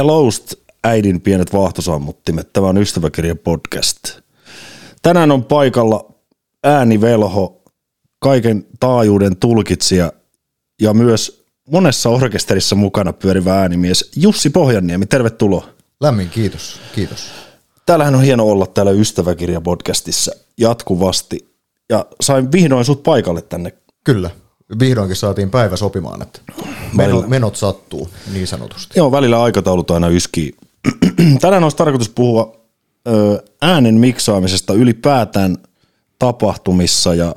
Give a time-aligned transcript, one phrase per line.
[0.00, 0.54] Hellost,
[0.84, 2.52] äidin pienet vaahtosammuttimet.
[2.52, 3.96] Tämä on Ystäväkirja podcast.
[5.02, 6.14] Tänään on paikalla
[6.64, 7.62] äänivelho,
[8.18, 10.12] kaiken taajuuden tulkitsija
[10.80, 15.06] ja myös monessa orkesterissa mukana pyörivä äänimies Jussi Pohjanniemi.
[15.06, 15.68] Tervetuloa.
[16.00, 17.30] Lämmin kiitos, kiitos.
[17.86, 21.54] Täällähän on hieno olla täällä Ystäväkirja podcastissa jatkuvasti.
[21.88, 23.72] Ja sain vihdoin sut paikalle tänne.
[24.04, 24.30] Kyllä,
[24.78, 26.40] vihdoinkin saatiin päivä sopimaan, että
[26.96, 28.98] menot, menot sattuu niin sanotusti.
[28.98, 30.52] Joo, välillä aikataulut aina yskii.
[31.40, 32.56] Tänään olisi tarkoitus puhua
[33.08, 35.56] ö, äänen miksaamisesta ylipäätään
[36.18, 37.34] tapahtumissa ja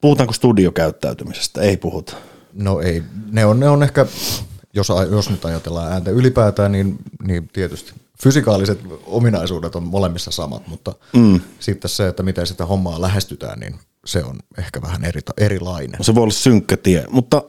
[0.00, 1.60] puhutaanko studiokäyttäytymisestä?
[1.60, 2.16] Ei puhuta.
[2.52, 4.06] No ei, ne on, ne on ehkä,
[4.72, 7.92] jos, jos nyt ajatellaan ääntä ylipäätään, niin, niin tietysti
[8.22, 11.40] fysikaaliset ominaisuudet on molemmissa samat, mutta mm.
[11.60, 16.04] sitten se, että miten sitä hommaa lähestytään, niin se on ehkä vähän eri, erilainen.
[16.04, 17.42] Se voi olla synkkä tie, mutta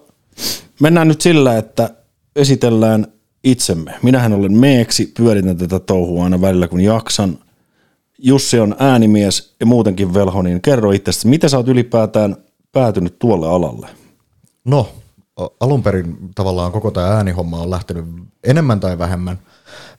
[0.80, 1.90] mennään nyt sillä, että
[2.36, 3.08] esitellään
[3.44, 3.96] itsemme.
[4.04, 7.40] Minähän olen meeksi, pyöritän tätä touhua aina välillä kun jaksan.
[8.18, 12.38] Jussi on äänimies ja muutenkin velho, niin kerro itsestä, miten sä oot ylipäätään
[12.72, 13.88] päätynyt tuolle alalle?
[14.66, 14.90] No,
[15.60, 18.06] alun perin tavallaan koko tämä äänihomma on lähtenyt
[18.44, 19.40] enemmän tai vähemmän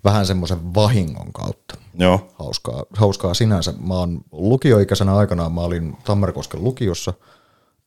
[0.04, 1.74] vähän semmoisen vahingon kautta.
[2.00, 2.28] Joo.
[2.34, 3.74] Hauskaa, hauskaa sinänsä.
[3.86, 7.12] Mä oon lukioikäisenä aikanaan, mä olin Tammerkosken lukiossa,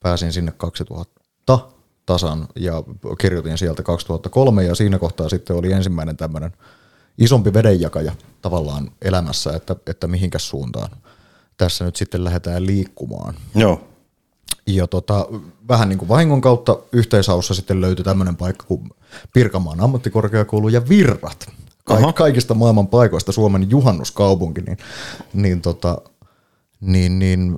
[0.00, 1.20] pääsin sinne 2000
[2.06, 2.82] tasan ja
[3.20, 6.52] kirjoitin sieltä 2003 ja siinä kohtaa sitten oli ensimmäinen tämmöinen
[7.18, 8.12] isompi vedenjakaja
[8.42, 10.90] tavallaan elämässä, että, että mihinkäs suuntaan
[11.56, 13.34] tässä nyt sitten lähdetään liikkumaan.
[13.54, 13.80] Joo.
[14.66, 15.26] Ja tota,
[15.68, 18.90] vähän niin kuin vahingon kautta yhteishaussa sitten löytyi tämmöinen paikka kuin
[19.32, 21.46] Pirkanmaan ammattikorkeakoulu ja Virrat.
[21.84, 24.78] Ka- kaikista maailman paikoista Suomen juhannuskaupunki, niin,
[25.34, 25.98] niin, tota,
[26.80, 27.56] niin, niin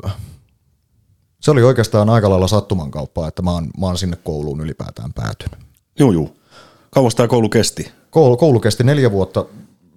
[1.40, 5.12] se oli oikeastaan aika lailla sattuman kauppaa, että mä oon, mä oon sinne kouluun ylipäätään
[5.12, 5.58] päätynyt.
[5.98, 6.28] Joo, joo.
[6.90, 7.92] Kauas tämä koulu kesti?
[8.10, 9.44] Koulu, koulu kesti neljä vuotta.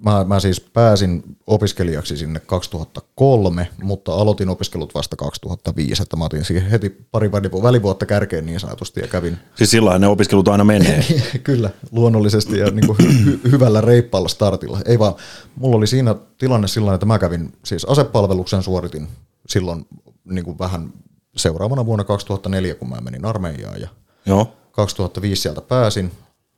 [0.05, 6.45] Mä, mä siis pääsin opiskelijaksi sinne 2003, mutta aloitin opiskelut vasta 2005, että mä otin
[6.45, 9.37] siihen heti pari välivuotta kärkeen niin sanotusti ja kävin.
[9.55, 11.03] Siis silloin ne opiskelut aina menee.
[11.43, 14.79] Kyllä, luonnollisesti ja niin kuin hy- hyvällä reippaalla startilla.
[14.85, 15.13] Ei vaan,
[15.55, 19.07] mulla oli siinä tilanne silloin, että mä kävin, siis asepalveluksen suoritin
[19.47, 19.85] silloin
[20.23, 20.93] niin kuin vähän
[21.35, 23.87] seuraavana vuonna 2004, kun mä menin armeijaan ja
[24.25, 24.53] Joo.
[24.71, 26.11] 2005 sieltä pääsin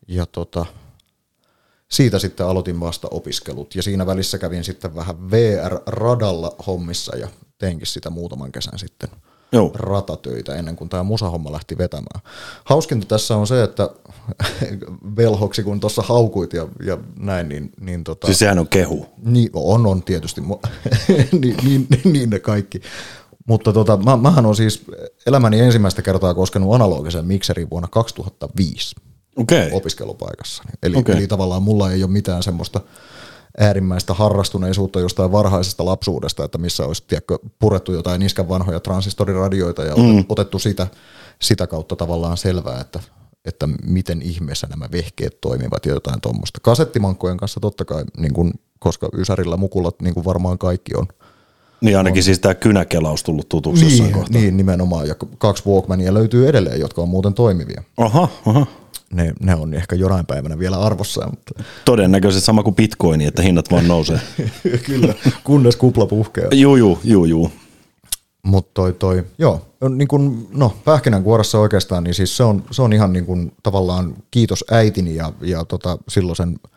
[0.08, 0.66] ja tota,
[1.92, 7.88] siitä sitten aloitin vasta opiskelut ja siinä välissä kävin sitten vähän VR-radalla hommissa ja teinkin
[7.88, 9.10] sitä muutaman kesän sitten
[9.52, 9.72] Joo.
[9.74, 12.22] ratatöitä ennen kuin tämä musahomma lähti vetämään.
[12.64, 13.90] Hauskinta tässä on se, että
[15.18, 19.06] velhoksi kun tuossa haukuit ja, ja näin, niin, niin tota, Siis sehän on kehu.
[19.24, 20.42] Niin, on, on tietysti,
[21.42, 22.82] niin, niin, niin ne kaikki.
[23.48, 24.84] Mutta tota, mä, mähän on siis
[25.26, 28.96] elämäni ensimmäistä kertaa koskenut analogisen mikserin vuonna 2005
[29.42, 29.70] okay.
[29.72, 30.64] opiskelupaikassa.
[30.84, 31.16] Eli, okay.
[31.16, 32.82] eli tavallaan mulla ei ole mitään semmoista
[33.58, 39.96] äärimmäistä harrastuneisuutta jostain varhaisesta lapsuudesta, että missä olisi tiedätkö, purettu jotain niskän vanhoja transistoriradioita ja
[39.96, 40.26] mm.
[40.30, 40.88] otettu sitä,
[41.42, 43.00] sitä kautta tavallaan selvää, että,
[43.46, 46.60] että miten ihmeessä nämä vehkeet toimivat ja jotain tuommoista.
[46.62, 51.08] Kasettimankkojen kanssa totta kai, niin kun, koska Ysärillä mukulat niin kuin varmaan kaikki on–
[51.82, 52.24] niin ainakin on.
[52.24, 54.42] siis tämä kynäkelaus tullut tutuksi niin, jossain kohtaa.
[54.42, 55.08] Niin, nimenomaan.
[55.08, 57.84] Ja kaksi Walkmania löytyy edelleen, jotka on muuten toimivia.
[57.98, 58.66] Aha, aha.
[59.12, 61.28] Ne, ne on ehkä jonain päivänä vielä arvossa.
[61.30, 61.64] Mutta...
[61.86, 64.20] Todennäköisesti sama kuin bitcoini, että hinnat vaan nousee.
[64.86, 65.14] Kyllä,
[65.44, 66.50] kunnes kupla puhkeaa.
[66.52, 67.52] juu, juu, juu, juu.
[68.44, 72.94] Mutta toi, toi, joo, niin kun, no pähkinänkuoressa oikeastaan, niin siis se on, se on
[72.94, 76.60] ihan niin kun, tavallaan kiitos äitini ja, ja tota, silloisen–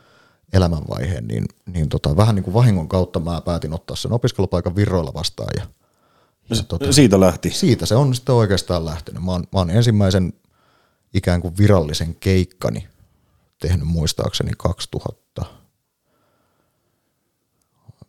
[0.55, 5.15] elämänvaiheen, niin, niin tota, vähän niin kuin vahingon kautta mä päätin ottaa sen opiskelupaikan virroilla
[5.15, 5.49] vastaan.
[5.57, 5.67] Ja,
[6.51, 7.51] ja tota, siitä lähti?
[7.51, 9.25] Siitä se on sitten oikeastaan lähtenyt.
[9.25, 10.33] Mä oon, mä oon ensimmäisen
[11.15, 12.89] ikään kuin virallisen keikkani
[13.61, 15.45] tehnyt muistaakseni 2000,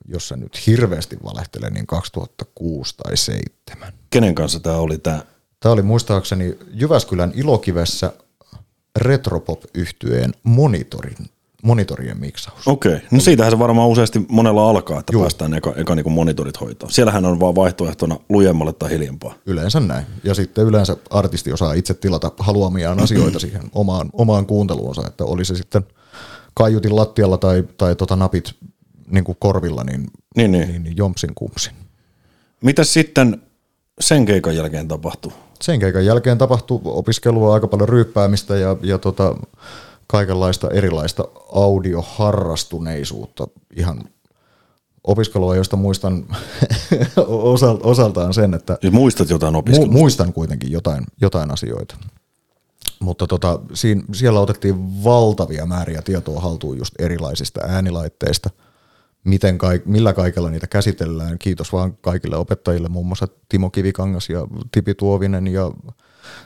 [0.08, 3.94] jos se nyt hirveästi valehtelee, niin 2006 tai 2007.
[4.10, 5.24] Kenen kanssa tämä oli tämä?
[5.60, 8.14] Tämä oli muistaakseni Jyväskylän Ilokivessä
[8.96, 11.30] retropop yhtyeen monitorin
[11.66, 12.68] monitorien miksaus.
[12.68, 13.08] Okei, okay.
[13.12, 15.22] no siitähän se varmaan useasti monella alkaa, että Juu.
[15.22, 16.90] päästään eka, eka niin monitorit hoitaa.
[16.90, 19.34] Siellähän on vaan vaihtoehtona lujemmalle tai hiljempaa.
[19.46, 20.06] Yleensä näin.
[20.24, 25.46] Ja sitten yleensä artisti osaa itse tilata haluamiaan asioita siihen omaan, omaan kuunteluunsa, että oli
[25.46, 25.86] se sitten
[26.54, 28.54] kaiutin lattialla tai, tai tota napit
[29.08, 30.68] niin kuin korvilla, niin, niin, niin.
[30.68, 31.74] niin, niin jompsin kumpsin.
[32.62, 33.42] Mitäs sitten
[34.00, 35.32] sen keikan jälkeen tapahtui?
[35.62, 39.36] Sen keikan jälkeen tapahtui opiskelua, aika paljon ryyppäämistä ja, ja tota,
[40.08, 44.04] kaikenlaista erilaista audioharrastuneisuutta ihan
[45.04, 46.26] opiskelua, josta muistan
[47.84, 48.78] osaltaan sen, että...
[48.82, 49.90] Siis muistat jotain opiskelua?
[49.90, 51.96] Mu- muistan kuitenkin jotain, jotain asioita.
[53.00, 58.50] mutta tota, siinä, siellä otettiin valtavia määriä tietoa haltuun just erilaisista äänilaitteista,
[59.26, 61.40] miten kaik, millä kaikella niitä käsitellään.
[61.40, 65.72] Kiitos vaan kaikille opettajille, muun muassa Timo Kivikangas ja Tipi Tuovinen ja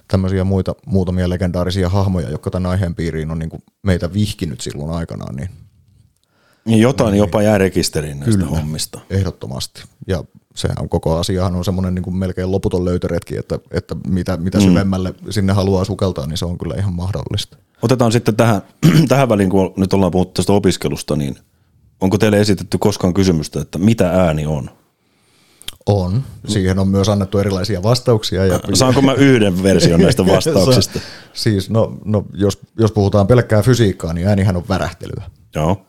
[0.08, 4.92] tämmöisiä muita, muutamia legendaarisia hahmoja, jotka tämän aiheen piiriin on niin kuin meitä vihkinyt silloin
[4.92, 5.36] aikanaan.
[5.36, 5.50] Niin,
[6.66, 9.00] niin jotain niin, jopa jää rekisteriin näistä kyllä, hommista.
[9.10, 9.84] ehdottomasti.
[10.08, 10.24] Ja
[10.56, 14.58] sehän on koko asiahan on semmoinen niin kuin melkein loputon löytöretki, että, että mitä, mitä
[14.58, 14.64] mm.
[14.64, 17.58] syvemmälle sinne haluaa sukeltaa, niin se on kyllä ihan mahdollista.
[17.82, 18.62] Otetaan sitten tähän,
[19.10, 21.38] tähän väliin, kun nyt ollaan puhuttu tästä opiskelusta, niin
[22.02, 24.70] onko teille esitetty koskaan kysymystä, että mitä ääni on?
[25.86, 26.24] On.
[26.48, 28.46] Siihen on myös annettu erilaisia vastauksia.
[28.46, 28.60] Ja...
[28.74, 31.00] Saanko mä yhden version näistä vastauksista?
[31.34, 35.24] siis no, no jos, jos puhutaan pelkkää fysiikkaa, niin äänihän on värähtelyä.
[35.56, 35.82] Joo.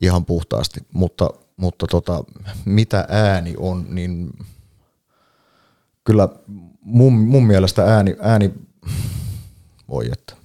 [0.00, 2.24] Ihan puhtaasti, mutta mutta tota,
[2.64, 4.30] mitä ääni on, niin
[6.04, 6.28] kyllä
[6.80, 8.54] mun, mun mielestä ääni, ääni,
[9.88, 10.37] voi että.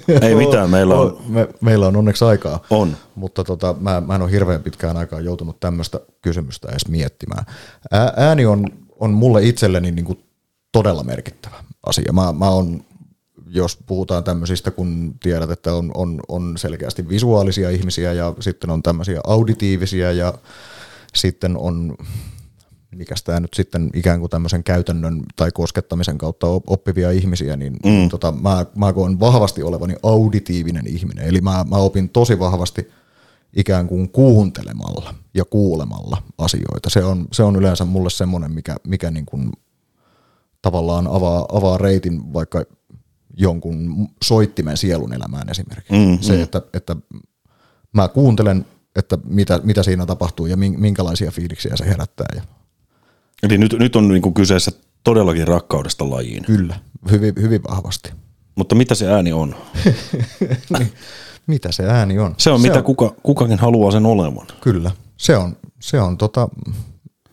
[0.22, 1.20] Ei mitään, meillä on.
[1.28, 2.64] Me, meillä on onneksi aikaa.
[2.70, 2.96] On.
[3.14, 7.44] Mutta tota, mä, mä en ole hirveän pitkään aikaa joutunut tämmöistä kysymystä edes miettimään.
[8.16, 8.66] Ääni on,
[9.00, 10.24] on mulle itselleni niin kuin
[10.72, 11.56] todella merkittävä
[11.86, 12.12] asia.
[12.12, 12.84] Mä, mä oon
[13.54, 18.82] jos puhutaan tämmöisistä, kun tiedät, että on, on, on selkeästi visuaalisia ihmisiä ja sitten on
[18.82, 20.34] tämmöisiä auditiivisia ja
[21.14, 21.96] sitten on,
[22.96, 28.08] mikä tämä nyt sitten ikään kuin tämmöisen käytännön tai koskettamisen kautta oppivia ihmisiä, niin mm.
[28.08, 31.24] tota, mä, mä koen vahvasti olevani auditiivinen ihminen.
[31.24, 32.90] Eli mä, mä opin tosi vahvasti
[33.56, 36.90] ikään kuin kuuntelemalla ja kuulemalla asioita.
[36.90, 39.52] Se on, se on yleensä mulle semmoinen, mikä, mikä niin kuin
[40.62, 42.64] tavallaan avaa, avaa reitin vaikka
[43.36, 45.92] jonkun soittimen sielun elämään esimerkiksi.
[45.92, 46.42] Mm, se, mm.
[46.42, 46.96] Että, että
[47.92, 48.66] mä kuuntelen,
[48.96, 52.26] että mitä, mitä siinä tapahtuu ja minkälaisia fiiliksiä se herättää.
[52.36, 52.42] Ja.
[53.42, 54.70] Eli nyt, nyt on niin kuin kyseessä
[55.04, 56.44] todellakin rakkaudesta lajiin.
[56.44, 56.76] Kyllä,
[57.10, 58.12] hyvin, hyvin vahvasti.
[58.54, 59.54] Mutta mitä se ääni on?
[60.78, 60.92] niin,
[61.46, 62.34] mitä se ääni on?
[62.38, 64.46] Se on se mitä on, kuka, kukakin haluaa sen olevan.
[64.60, 66.48] Kyllä, se on, se on tota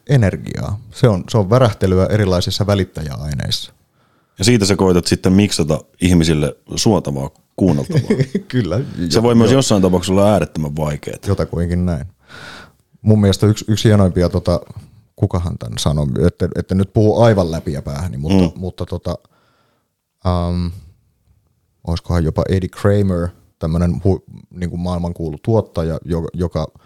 [0.10, 0.80] energiaa.
[0.92, 3.74] Se on, se on värähtelyä erilaisissa välittäjäaineissa.
[4.40, 8.18] Ja siitä sä koetat sitten miksata ihmisille suotavaa kuunneltavaa.
[8.48, 8.80] Kyllä.
[9.10, 11.18] Se voi jo, myös jossain tapauksessa olla äärettömän vaikeaa.
[11.28, 12.06] Jotakuinkin näin.
[13.02, 14.62] Mun mielestä yksi, yksi hienoimpia, tota,
[15.20, 18.62] kukahan tämän sanoi, että, että nyt puhuu aivan läpi ja päähän, mutta, mm.
[18.62, 19.16] mutta tota,
[20.26, 20.72] um,
[21.88, 23.30] olisikohan jopa Eddie Kramer,
[23.60, 26.68] tämmöinen hu, niin kuin maailmankuulu tuottaja, joka, joka–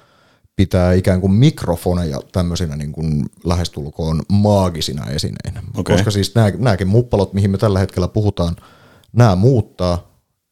[0.56, 5.64] pitää ikään kuin mikrofoneja tämmöisinä niin kuin lähestulkoon maagisina esineinä.
[5.78, 5.96] Okay.
[5.96, 8.56] Koska siis nämä, nämäkin muppalot, mihin me tällä hetkellä puhutaan,
[9.14, 10.08] nämä muuttaa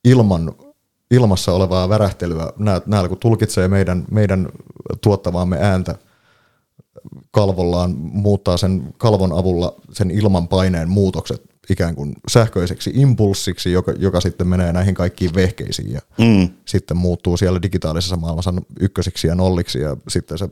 [0.06, 0.52] ilman,
[1.12, 2.54] ilmassa olevaa värähtelyä.
[2.58, 4.50] Nämä, nämä kun tulkitsee meidän, meidän
[5.02, 5.96] tuottavaamme ääntä
[7.32, 14.22] kalvollaan, muuttaa sen kalvon avulla sen ilman paineen muutokset ikään kuin sähköiseksi impulssiksi, joka, joka
[14.22, 16.50] sitten menee näihin kaikkiin vehkeisiin ja mm.
[16.66, 20.50] sitten muuttuu siellä digitaalisessa maailmassa ykkösiksi ja nolliksi ja sitten se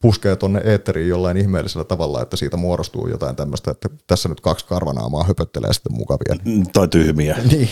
[0.00, 4.66] puskee tuonne eetteriin jollain ihmeellisellä tavalla, että siitä muodostuu jotain tämmöistä, että tässä nyt kaksi
[4.66, 6.36] karvanaamaa höpöttelee sitten mukavia.
[6.44, 7.36] Mm, tai tyhmiä.
[7.50, 7.68] Niin.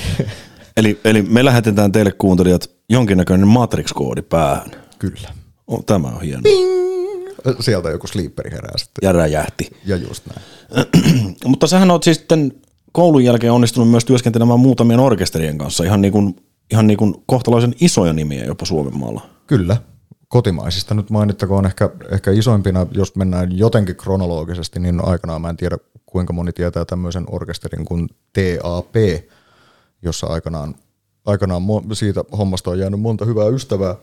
[0.77, 4.71] Eli, eli me lähetetään teille kuuntelijat jonkinnäköinen Matrix-koodi päähän.
[4.99, 5.29] Kyllä.
[5.67, 6.43] Oh, tämä on hieno.
[6.43, 6.72] Bing!
[7.61, 9.07] Sieltä joku sleeperi herää sitten.
[9.07, 9.71] Ja räjähti.
[9.85, 10.43] Ja just näin.
[11.47, 12.53] Mutta sähän oot siis sitten
[12.93, 16.37] koulun jälkeen onnistunut myös työskentelemään muutamien orkesterien kanssa, ihan niin kuin,
[16.71, 19.27] ihan niin kuin kohtalaisen isoja nimiä jopa Suomen maalla.
[19.47, 19.77] Kyllä.
[20.29, 25.79] Kotimaisista nyt mainittakoon ehkä, ehkä isoimpina, jos mennään jotenkin kronologisesti, niin aikanaan mä en tiedä
[26.07, 28.95] kuinka moni tietää tämmöisen orkesterin kuin TAP,
[30.03, 30.75] jossa aikanaan,
[31.25, 33.95] aikanaan siitä hommasta on jäänyt monta hyvää ystävää.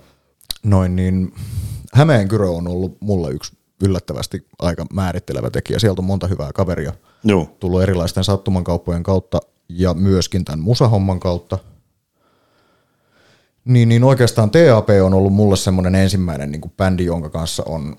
[0.63, 1.33] Noin niin,
[1.93, 5.79] Hämeenkyrö on ollut mulle yksi yllättävästi aika määrittelevä tekijä.
[5.79, 6.93] Sieltä on monta hyvää kaveria
[7.23, 7.55] Joo.
[7.59, 11.57] tullut erilaisten sattumankauppojen kautta ja myöskin tämän musahomman kautta.
[13.65, 17.95] Niin, niin oikeastaan TAP on ollut mulle semmoinen ensimmäinen niin kuin bändi, jonka kanssa on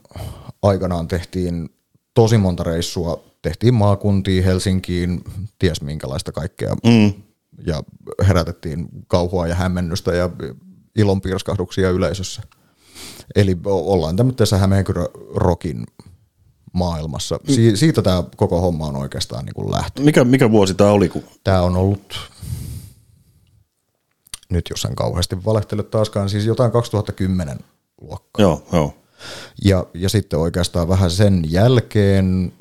[0.62, 1.68] aikanaan tehtiin
[2.14, 3.25] tosi monta reissua.
[3.42, 5.25] Tehtiin maakuntiin, Helsinkiin,
[5.59, 6.75] ties minkälaista kaikkea.
[6.85, 7.12] Mm.
[7.66, 7.82] Ja
[8.28, 10.30] herätettiin kauhua ja hämmennystä ja
[10.97, 12.42] ilonpirskahduksia yleisössä.
[13.37, 15.87] Eli ollaan tämmöisessä Hämeenkyrö rockin
[16.72, 17.40] maailmassa.
[17.49, 20.02] Si- siitä tämä koko homma on oikeastaan niin kuin lähtö.
[20.02, 21.08] Mikä, mikä vuosi tämä oli?
[21.08, 21.22] Kun...
[21.44, 22.30] Tämä on ollut,
[24.50, 27.58] nyt jos en kauheasti valehtele taaskaan, siis jotain 2010
[28.00, 28.42] luokkaa.
[28.42, 28.94] Joo, joo.
[29.64, 32.52] Ja, ja sitten oikeastaan vähän sen jälkeen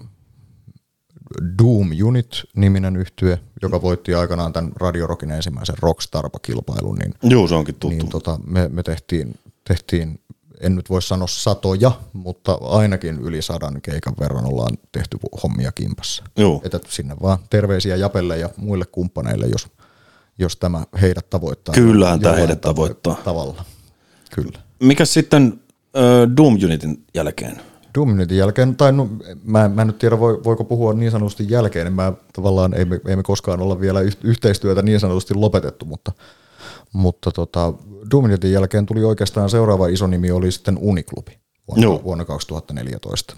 [1.63, 6.99] Doom Unit-niminen yhtye, joka voitti aikanaan tämän Radiorokin ensimmäisen Rockstarpa-kilpailun.
[6.99, 7.97] Niin, Joo, se onkin tuttu.
[7.97, 10.19] Niin tota, me, me tehtiin, tehtiin
[10.59, 16.23] en nyt voi sanoa satoja, mutta ainakin yli sadan keikan verran ollaan tehty hommia kimpassa.
[16.37, 16.61] Joo.
[16.63, 19.67] Että sinne vaan terveisiä Japelle ja muille kumppaneille, jos,
[20.39, 21.75] jos tämä heidät tavoittaa.
[21.75, 23.21] Kyllähän tämä heidät tavoittaa.
[23.23, 23.65] Tavalla,
[24.35, 24.59] kyllä.
[24.79, 25.59] Mikäs sitten
[25.97, 27.61] äh, Doom Unitin jälkeen?
[27.97, 29.09] Doom Unitin jälkeen, tai no,
[29.43, 32.99] mä, mä en nyt tiedä voiko puhua niin sanotusti jälkeen, niin mä tavallaan ei me,
[33.07, 36.11] ei me koskaan olla vielä yhteistyötä niin sanotusti lopetettu, mutta,
[36.93, 37.73] mutta tota,
[38.11, 42.03] Doom Unitin jälkeen tuli oikeastaan seuraava iso nimi oli sitten Uniklubi vuonna, Joo.
[42.03, 43.37] vuonna 2014.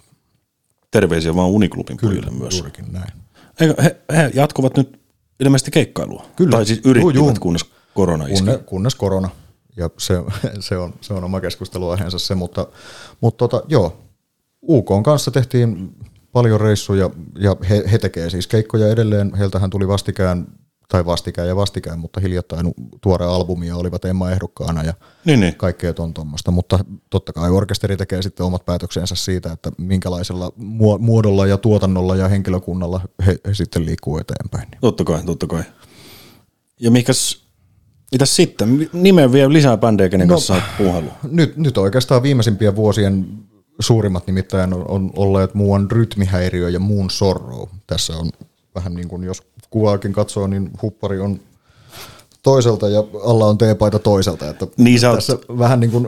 [0.92, 2.58] Terveisiä vaan Uniklubin pojille myös.
[2.58, 3.14] juurikin näin.
[3.60, 5.00] Eikö, he, he jatkuvat nyt
[5.40, 6.26] ilmeisesti keikkailua.
[6.36, 6.52] Kyllä.
[6.52, 7.36] Tai siis yrittivät, juu, juu.
[7.40, 8.46] kunnes korona iski.
[8.46, 9.30] Kunne, kunnes korona.
[9.78, 10.14] Ja se,
[10.60, 12.68] se, on, se on oma keskusteluaiheensa se, mutta,
[13.22, 13.98] mutta tota, joo,
[14.68, 15.96] UK kanssa tehtiin
[16.32, 17.10] paljon reissuja
[17.40, 19.36] ja he, he tekee siis keikkoja edelleen.
[19.36, 20.48] Heiltähän tuli vastikään
[20.92, 24.94] tai vastikään ja vastikään, mutta hiljattain tuore albumi ja olivat Emma ehdokkaana ja
[25.26, 25.56] niin, niin.
[25.56, 26.52] kaikkea ton tuommoista.
[26.52, 26.80] Mutta
[27.10, 30.52] totta kai orkesteri tekee sitten omat päätöksensä siitä, että minkälaisella
[31.00, 34.68] muodolla ja tuotannolla ja henkilökunnalla he, he sitten liikkuu eteenpäin.
[34.82, 35.64] Totta kai, totta kai.
[36.80, 37.46] Ja mikäs,
[38.12, 38.90] mitäs sitten?
[38.94, 41.14] Nimeä vielä lisää bändejä, kenen no, kanssa puhelua.
[41.32, 43.28] Nyt, nyt oikeastaan viimeisimpien vuosien
[43.80, 47.68] suurimmat nimittäin on, on olleet muun rytmihäiriö ja muun sorrow.
[47.88, 48.30] Tässä on
[48.76, 51.40] vähän niin kuin, jos kuvaakin katsoo, niin huppari on
[52.44, 54.50] toiselta ja alla on teepaita toiselta.
[54.50, 56.08] Että niin sä tässä oot, vähän niin kuin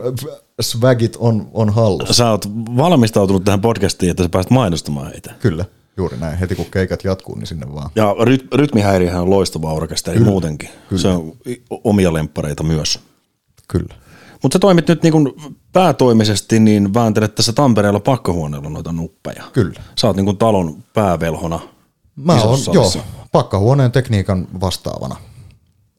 [0.60, 2.14] swagit on, on hallussa.
[2.14, 5.34] Sä oot valmistautunut tähän podcastiin, että sä pääst mainostamaan heitä.
[5.40, 5.64] Kyllä,
[5.96, 6.38] juuri näin.
[6.38, 7.90] Heti kun keikat jatkuu, niin sinne vaan.
[7.96, 10.30] Ja ryt, rytmihäiriöhän on loistava orkesteri Kyllä.
[10.30, 10.68] muutenkin.
[10.88, 11.02] Kyllä.
[11.02, 11.32] Se on
[11.70, 13.00] omia lemppareita myös.
[13.68, 13.94] Kyllä.
[14.42, 15.14] Mutta sä toimit nyt niin
[15.72, 19.44] päätoimisesti, niin vääntelet tässä Tampereella pakkahuoneella noita nuppeja.
[19.52, 19.80] Kyllä.
[20.00, 21.60] Sä oot niin talon päävelhona
[22.16, 22.92] Mä oon, joo,
[23.32, 25.16] pakkahuoneen tekniikan vastaavana.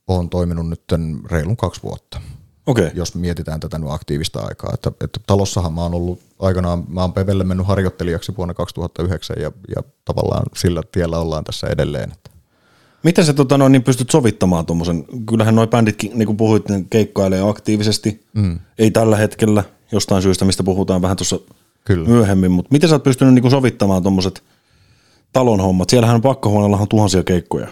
[0.08, 0.84] Olen toiminut nyt
[1.32, 2.22] reilun kaksi vuotta.
[2.66, 2.92] Okay.
[2.94, 4.72] Jos mietitään tätä nyt aktiivista aikaa.
[4.74, 9.52] Että, että talossahan mä oon ollut aikanaan, mä oon Pevelle mennyt harjoittelijaksi vuonna 2009 ja,
[9.76, 12.12] ja tavallaan sillä tiellä ollaan tässä edelleen.
[12.12, 12.30] Että.
[13.04, 16.86] Miten sä tota, noin, niin pystyt sovittamaan tuommoisen, kyllähän nuo bänditkin, niin kuin puhuit, ne
[16.90, 18.60] keikkailee aktiivisesti, mm.
[18.78, 21.40] ei tällä hetkellä, jostain syystä, mistä puhutaan vähän tuossa
[22.08, 24.44] myöhemmin, mutta miten sä oot pystynyt niin kuin sovittamaan tuommoiset–
[25.36, 25.90] talon hommat.
[25.90, 27.68] Siellähän pakkohuoneella on tuhansia keikkoja.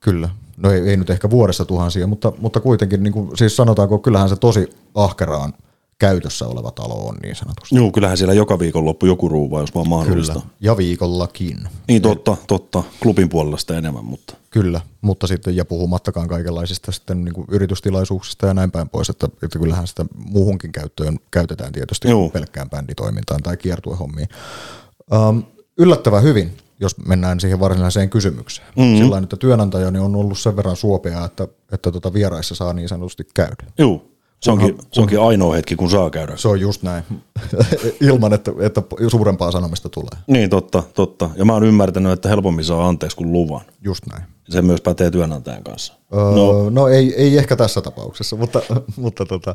[0.00, 0.28] Kyllä.
[0.56, 4.28] No ei, ei nyt ehkä vuodessa tuhansia, mutta, mutta kuitenkin niin kuin, siis sanotaanko, kyllähän
[4.28, 5.52] se tosi ahkeraan
[5.98, 7.76] käytössä oleva talo on niin sanotusti.
[7.76, 10.32] Joo, kyllähän siellä joka viikon loppu joku ruuva, jos vaan mahdollista.
[10.32, 11.68] Kyllä, ja viikollakin.
[11.88, 12.82] Niin totta, totta.
[13.02, 14.34] Klubin puolella sitä enemmän, mutta.
[14.50, 19.28] Kyllä, mutta sitten ja puhumattakaan kaikenlaisista sitten niin kuin yritystilaisuuksista ja näin päin pois, että,
[19.42, 22.28] että kyllähän sitä muuhunkin käyttöön käytetään tietysti Joo.
[22.28, 24.28] pelkkään bänditoimintaan tai kiertuehommiin.
[25.12, 25.42] Um,
[25.78, 28.68] yllättävän hyvin jos mennään siihen varsinaiseen kysymykseen.
[28.76, 28.96] Mm-hmm.
[28.96, 33.24] Sillä että työnantajani on ollut sen verran suopea, että, että tuota vieraissa saa niin sanotusti
[33.34, 33.64] käydä.
[33.78, 34.04] Joo,
[34.42, 36.36] se onkin, se onkin ainoa hetki, kun saa käydä.
[36.36, 37.04] Se on just näin,
[38.00, 40.22] ilman että, että suurempaa sanomista tulee.
[40.26, 41.30] Niin, totta, totta.
[41.36, 43.64] Ja mä oon ymmärtänyt, että helpommin saa anteeksi kuin luvan.
[43.82, 44.22] Just näin.
[44.48, 45.94] Se myös pätee työnantajan kanssa.
[46.14, 48.60] Öö, no, no ei, ei ehkä tässä tapauksessa, mutta,
[48.96, 49.54] mutta tota,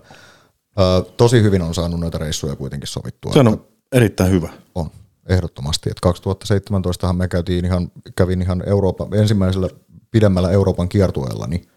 [0.80, 3.34] öö, tosi hyvin on saanut noita reissuja kuitenkin sovittua.
[3.34, 4.50] Se on erittäin hyvä.
[4.76, 4.92] On
[5.30, 5.90] ehdottomasti.
[5.90, 9.70] Et 2017 me käytiin ihan, kävin ihan Euroopan, ensimmäisellä
[10.12, 11.68] pidemmällä Euroopan kiertueella, niin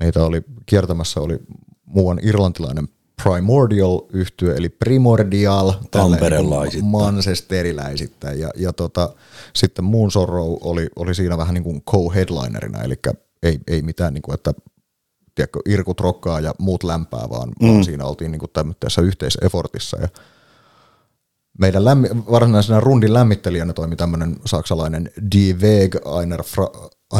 [0.00, 1.38] meitä oli kiertämässä oli
[1.86, 2.88] muuan irlantilainen
[3.22, 6.90] Primordial yhtye, eli Primordial, Tamperelaisittain.
[6.90, 8.40] Manchesteriläisittäin.
[8.40, 9.14] Ja, ja tota,
[9.54, 12.94] sitten Moon Sorrow oli, oli siinä vähän niin kuin co-headlinerina, eli
[13.42, 14.54] ei, ei mitään, niin kuin, että
[15.34, 17.68] tiedätkö, irkut rokkaa ja muut lämpää, vaan, mm.
[17.68, 19.96] vaan siinä oltiin niin kuin tämmöisessä yhteisefortissa.
[20.00, 20.08] Ja
[21.58, 26.68] meidän lämmi, varsinaisena rundin lämmittelijänä toimi tämmöinen saksalainen Die Weg Einer, Fra,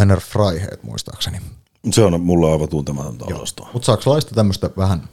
[0.01, 1.39] Einer Freiheit muistaakseni.
[1.91, 3.69] Se on mulle aivan tuntematonta osastoa.
[3.73, 5.09] Mutta saksalaista tämmöistä vähän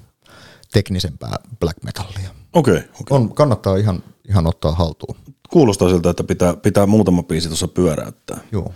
[0.74, 2.30] teknisempää black metallia.
[2.54, 2.78] Okei.
[2.78, 3.18] Okay, okay.
[3.18, 5.16] On, kannattaa ihan, ihan ottaa haltuun.
[5.50, 8.40] Kuulostaa siltä, että pitää, pitää muutama biisi tuossa pyöräyttää.
[8.52, 8.74] Joo.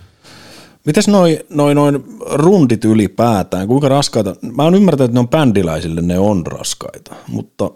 [0.86, 1.92] Mites noin noi, noi
[2.32, 4.36] rundit ylipäätään, kuinka raskaita?
[4.42, 7.70] Mä oon ymmärtänyt, että ne on bändiläisille, ne on raskaita, mutta...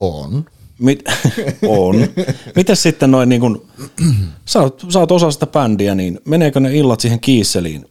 [0.00, 0.44] On.
[0.78, 1.02] Mit,
[1.68, 1.96] on.
[2.56, 3.68] Mitäs sitten noin, niin kun,
[4.44, 7.86] sä, oot, sä oot osa sitä bändiä, niin meneekö ne illat siihen kiisseliin?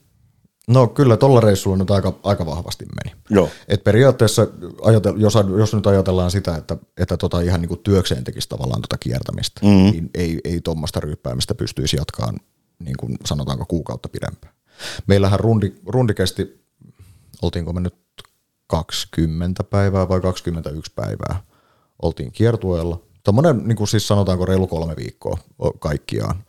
[0.67, 3.15] No kyllä tuolla reissulla nyt aika, aika vahvasti meni.
[3.29, 3.49] Joo.
[3.67, 4.47] Et periaatteessa,
[5.17, 8.97] jos, jos nyt ajatellaan sitä, että, että tota ihan niin kuin työkseen tekisi tavallaan tota
[8.97, 9.69] kiertämistä, mm.
[9.69, 12.39] niin ei, ei tuommoista ryyppäämistä pystyisi jatkaan
[12.79, 14.53] niin kuin sanotaanko kuukautta pidempään.
[15.07, 16.65] Meillähän rundi, rundi kesti,
[17.41, 17.95] oltiinko me nyt
[18.67, 21.41] 20 päivää vai 21 päivää–
[22.01, 23.01] oltiin kiertueella.
[23.23, 25.37] Tuommoinen, niin kuin siis sanotaanko reilu kolme viikkoa
[25.79, 26.43] kaikkiaan.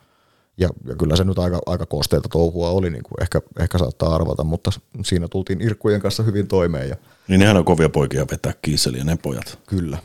[0.58, 4.14] Ja, ja kyllä se nyt aika, aika kosteita touhua oli, niin kuin ehkä, ehkä saattaa
[4.14, 4.70] arvata, mutta
[5.04, 6.88] siinä tultiin Irkkujen kanssa hyvin toimeen.
[6.88, 6.96] Ja
[7.28, 9.58] niin nehän on kovia poikia vetää kiisseliä, ne pojat.
[9.66, 9.98] Kyllä.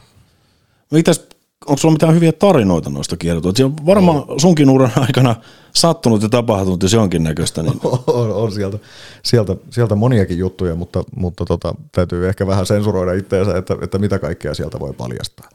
[0.91, 1.27] Mitäs,
[1.67, 3.57] onko sulla mitään hyviä tarinoita noista kiertoista?
[3.57, 4.39] Siellä varmaan no.
[4.39, 5.35] sunkin uran aikana
[5.75, 7.63] sattunut ja tapahtunut jos jonkinnäköistä.
[7.63, 7.79] Niin...
[8.07, 8.79] on, on sieltä,
[9.23, 14.19] sieltä, sieltä, moniakin juttuja, mutta, mutta tota, täytyy ehkä vähän sensuroida itseensä, että, että mitä
[14.19, 15.49] kaikkea sieltä voi paljastaa.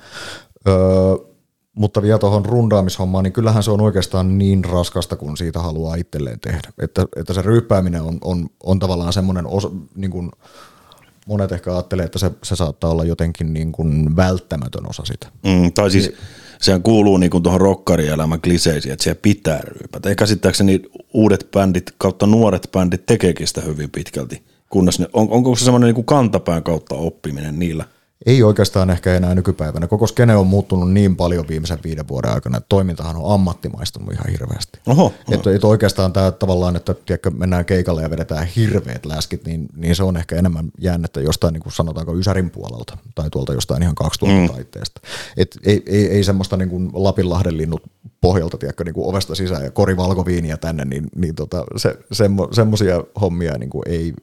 [0.69, 0.75] Öö,
[1.75, 6.41] mutta vielä tuohon rundaamishommaan, niin kyllähän se on oikeastaan niin raskasta, kun siitä haluaa itselleen
[6.41, 6.73] tehdä.
[6.79, 10.31] Että, että se ryyppääminen on, on, on tavallaan semmoinen osa, niin kuin
[11.29, 15.29] monet ehkä ajattelee, että se, se saattaa olla jotenkin niin kuin välttämätön osa sitä.
[15.45, 16.19] Mm, tai siis niin,
[16.61, 20.09] sehän kuuluu niin kuin tuohon rokkarielämän kliseisiin, että siellä pitää ryypätä.
[20.09, 20.83] Ja käsittääkseni
[21.15, 24.43] uudet bändit kautta nuoret bändit tekeekin sitä hyvin pitkälti.
[24.71, 27.85] Kunnes ne, on, onko se semmoinen niin kantapään kautta oppiminen niillä–
[28.27, 29.87] ei oikeastaan ehkä enää nykypäivänä.
[29.87, 34.31] Koko skene on muuttunut niin paljon viimeisen viiden vuoden aikana, että toimintahan on ammattimaistunut ihan
[34.31, 34.81] hirveästi.
[34.87, 35.13] Oho, oho.
[35.31, 39.97] Että, että oikeastaan tämä tavallaan, että tiedätkö, mennään keikalle ja vedetään hirveät läskit, niin, niin
[39.97, 43.95] se on ehkä enemmän jäännettä jostain niin kuin sanotaanko Ysärin puolelta tai tuolta jostain ihan
[44.05, 45.01] 2000-taitteesta.
[45.05, 45.43] Mm.
[45.43, 47.83] Et ei, ei, ei semmoista niin kuin Lapinlahden linnut
[48.21, 52.49] pohjalta, tiedätkö, niin kuin ovesta sisään ja kori valkoviiniä tänne, niin, niin tota, se, semmo,
[52.53, 54.15] semmoisia hommia niin kuin ei,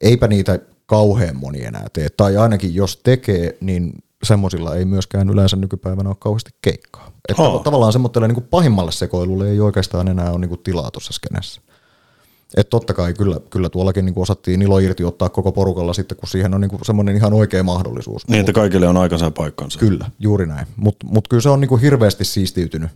[0.00, 2.08] eipä niitä kauhean moni enää tee.
[2.16, 7.10] Tai ainakin jos tekee, niin semmoisilla ei myöskään yleensä nykypäivänä ole kauheasti keikkaa.
[7.28, 7.62] Että oh.
[7.62, 11.60] tavallaan semmoiselle niin pahimmalle sekoilulle ei oikeastaan enää ole niin tilaa tuossa skenessä.
[12.56, 16.28] Että totta kai kyllä, kyllä tuollakin niin osattiin ilo irti ottaa koko porukalla sitten, kun
[16.28, 18.28] siihen on niin semmoinen ihan oikea mahdollisuus.
[18.28, 19.78] Niin, että kaikille on aikansa paikkansa.
[19.78, 20.66] Kyllä, juuri näin.
[20.76, 22.90] Mutta mut kyllä se on niin hirveästi siistiytynyt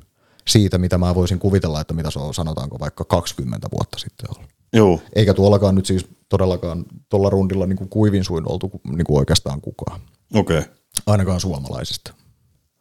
[0.49, 4.51] siitä, mitä mä voisin kuvitella, että mitä se on, sanotaanko vaikka 20 vuotta sitten ollut.
[4.73, 5.01] Joo.
[5.15, 9.61] Eikä tuollakaan nyt siis todellakaan tuolla rundilla niin kuin kuivin suin oltu niin kuin oikeastaan
[9.61, 10.01] kukaan.
[10.35, 10.59] Okei.
[10.59, 10.71] Okay.
[11.07, 12.15] Ainakaan suomalaisista.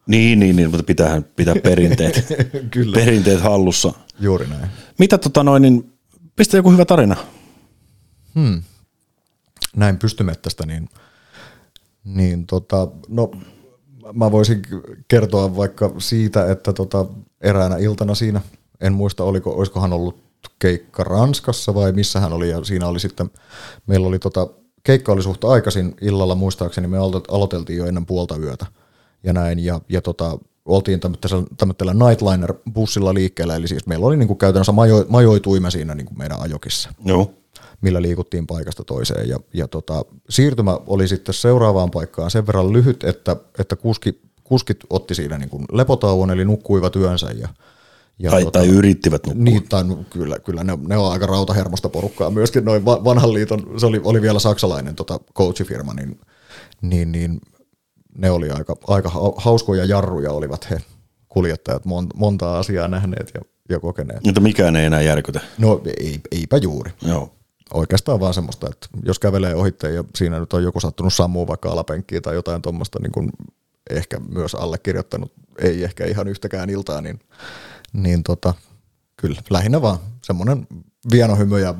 [0.07, 2.25] Niin, niin, niin mutta pitää pitää perinteet,
[2.71, 2.95] Kyllä.
[2.95, 3.93] perinteet hallussa.
[4.19, 4.69] Juuri näin.
[4.99, 5.93] Mitä tota noin, niin
[6.35, 7.15] pistä joku hyvä tarina.
[8.35, 8.61] Hmm.
[9.75, 10.89] Näin pystymettästä, niin,
[12.03, 13.31] niin tota, no
[14.13, 14.61] mä voisin
[15.07, 17.05] kertoa vaikka siitä, että tota,
[17.41, 18.41] eräänä iltana siinä,
[18.81, 20.19] en muista oliko, olisikohan ollut
[20.59, 23.31] keikka Ranskassa vai missä hän oli, ja siinä oli sitten,
[23.87, 24.47] meillä oli tota,
[24.83, 28.65] keikka oli suht aikaisin illalla muistaakseni, me aloiteltiin jo ennen puolta yötä
[29.23, 34.71] ja näin, ja, ja tota, oltiin tämmöisellä Nightliner-bussilla liikkeellä, eli siis meillä oli niinku käytännössä
[34.71, 36.93] majo, majoituimme siinä niinku meidän ajokissa.
[37.05, 37.33] Joo.
[37.81, 39.29] Millä liikuttiin paikasta toiseen.
[39.29, 44.77] Ja, ja tota, siirtymä oli sitten seuraavaan paikkaan sen verran lyhyt, että, että kuski, kuskit
[44.89, 47.47] otti siinä niin lepotauon, eli nukkuivat yönsä ja,
[48.19, 49.43] ja tai, tuota, tai yrittivät nukkua.
[49.43, 52.65] Niin, tai kyllä, kyllä ne, ne on aika rautahermosta porukkaa myöskin.
[52.65, 56.19] Noin vanhan liiton, se oli, oli vielä saksalainen tota, coachifirma, niin,
[56.81, 57.41] niin, niin
[58.17, 60.81] ne oli aika, aika hauskoja jarruja olivat he
[61.29, 64.23] kuljettajat, mon, montaa asiaa nähneet ja, ja kokeneet.
[64.23, 65.41] Mutta mikään ei enää järkytä.
[65.57, 66.91] No ei, eipä juuri.
[67.01, 67.36] Joo.
[67.73, 71.69] Oikeastaan vaan semmoista, että jos kävelee ohitteen ja siinä nyt on joku sattunut sammuu vaikka
[71.69, 73.29] alapenkkiä tai jotain tuommoista, niin kuin
[73.89, 77.19] ehkä myös allekirjoittanut, ei ehkä ihan yhtäkään iltaa, niin
[77.93, 78.53] niin tota,
[79.17, 80.67] kyllä lähinnä vaan semmoinen
[81.11, 81.75] vienohymy ja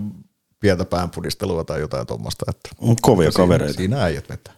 [0.59, 2.45] pientä päänpudistelua tai jotain tuommoista.
[2.49, 2.69] Että
[3.01, 3.73] Kovia siinä, kavereita.
[3.73, 4.53] Siinä äijät vetää.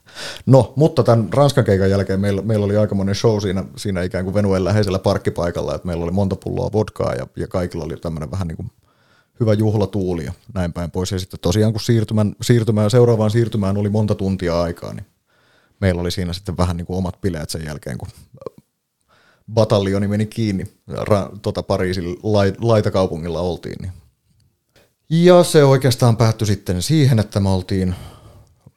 [0.46, 4.34] No, mutta tämän Ranskan keikan jälkeen meillä, meillä oli aikamoinen show siinä, siinä ikään kuin
[4.34, 8.48] Venuen läheisellä parkkipaikalla, että meillä oli monta pulloa vodkaa ja, ja kaikilla oli tämmöinen vähän
[8.48, 8.72] niin kuin
[9.40, 11.12] hyvä juhlatuuli ja näin päin pois.
[11.12, 15.06] Ja sitten tosiaan kun siirtymään, siirtymään, seuraavaan siirtymään oli monta tuntia aikaa, niin
[15.80, 18.08] meillä oli siinä sitten vähän niin kuin omat bileet sen jälkeen, kun
[19.54, 23.76] bataljoni meni kiinni, ra, tota Pariisin lait, laitakaupungilla oltiin.
[23.82, 23.92] Niin.
[25.10, 27.96] Ja se oikeastaan päättyi sitten siihen, että me oltiin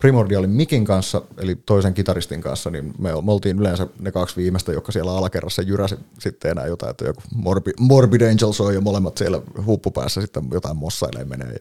[0.02, 4.72] Primordialin Mikin kanssa, eli toisen kitaristin kanssa, niin me, me oltiin yleensä ne kaksi viimeistä,
[4.72, 9.18] jotka siellä alakerrassa jyräsi sitten enää jotain, että joku Morbid, Morbid Angel soi ja molemmat
[9.18, 11.58] siellä huppupäässä sitten jotain mossailee menee ja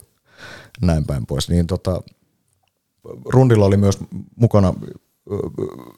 [0.81, 1.49] näin päin pois.
[1.49, 2.01] Niin tota,
[3.25, 3.97] rundilla oli myös
[4.35, 4.73] mukana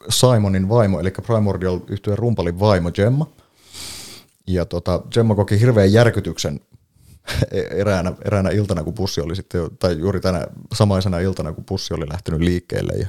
[0.10, 3.28] Simonin vaimo, eli Primordial yhtyeen rumpalin vaimo Gemma.
[4.48, 6.60] Ja tota, Gemma koki hirveän järkytyksen
[7.72, 12.10] eräänä, eräänä iltana, kun pussi oli sitten, tai juuri tänä samaisena iltana, kun pussi oli
[12.10, 12.94] lähtenyt liikkeelle.
[12.94, 13.08] Ja,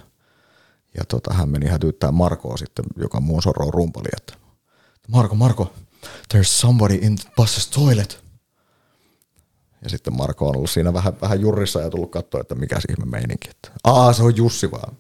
[0.99, 4.35] ja tota, hän meni hätyyttää Markoa sitten, joka muun soroo rumpali, että
[5.09, 5.73] Marko, Marko,
[6.35, 8.25] there's somebody in the bus's toilet.
[9.83, 13.11] Ja sitten Marko on ollut siinä vähän, vähän jurrissa ja tullut katsoa, että mikä ihme
[13.11, 13.51] meininki.
[13.51, 14.97] Että, Aa, se on Jussi vaan.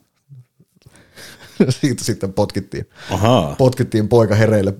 [1.80, 3.54] siitä sitten potkittiin, Aha.
[3.58, 4.74] potkittiin poika hereille,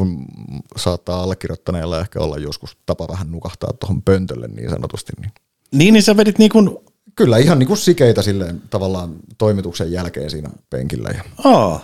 [0.00, 0.24] kun
[0.76, 5.12] saattaa allekirjoittaneella ehkä olla joskus tapa vähän nukahtaa tuohon pöntölle niin sanotusti.
[5.20, 5.32] Niin.
[5.72, 6.78] Niin, niin sä vedit niin kuin...
[7.14, 11.10] Kyllä, ihan niin kuin sikeitä silleen tavallaan toimituksen jälkeen siinä penkillä.
[11.10, 11.24] Ja...
[11.44, 11.80] Aa,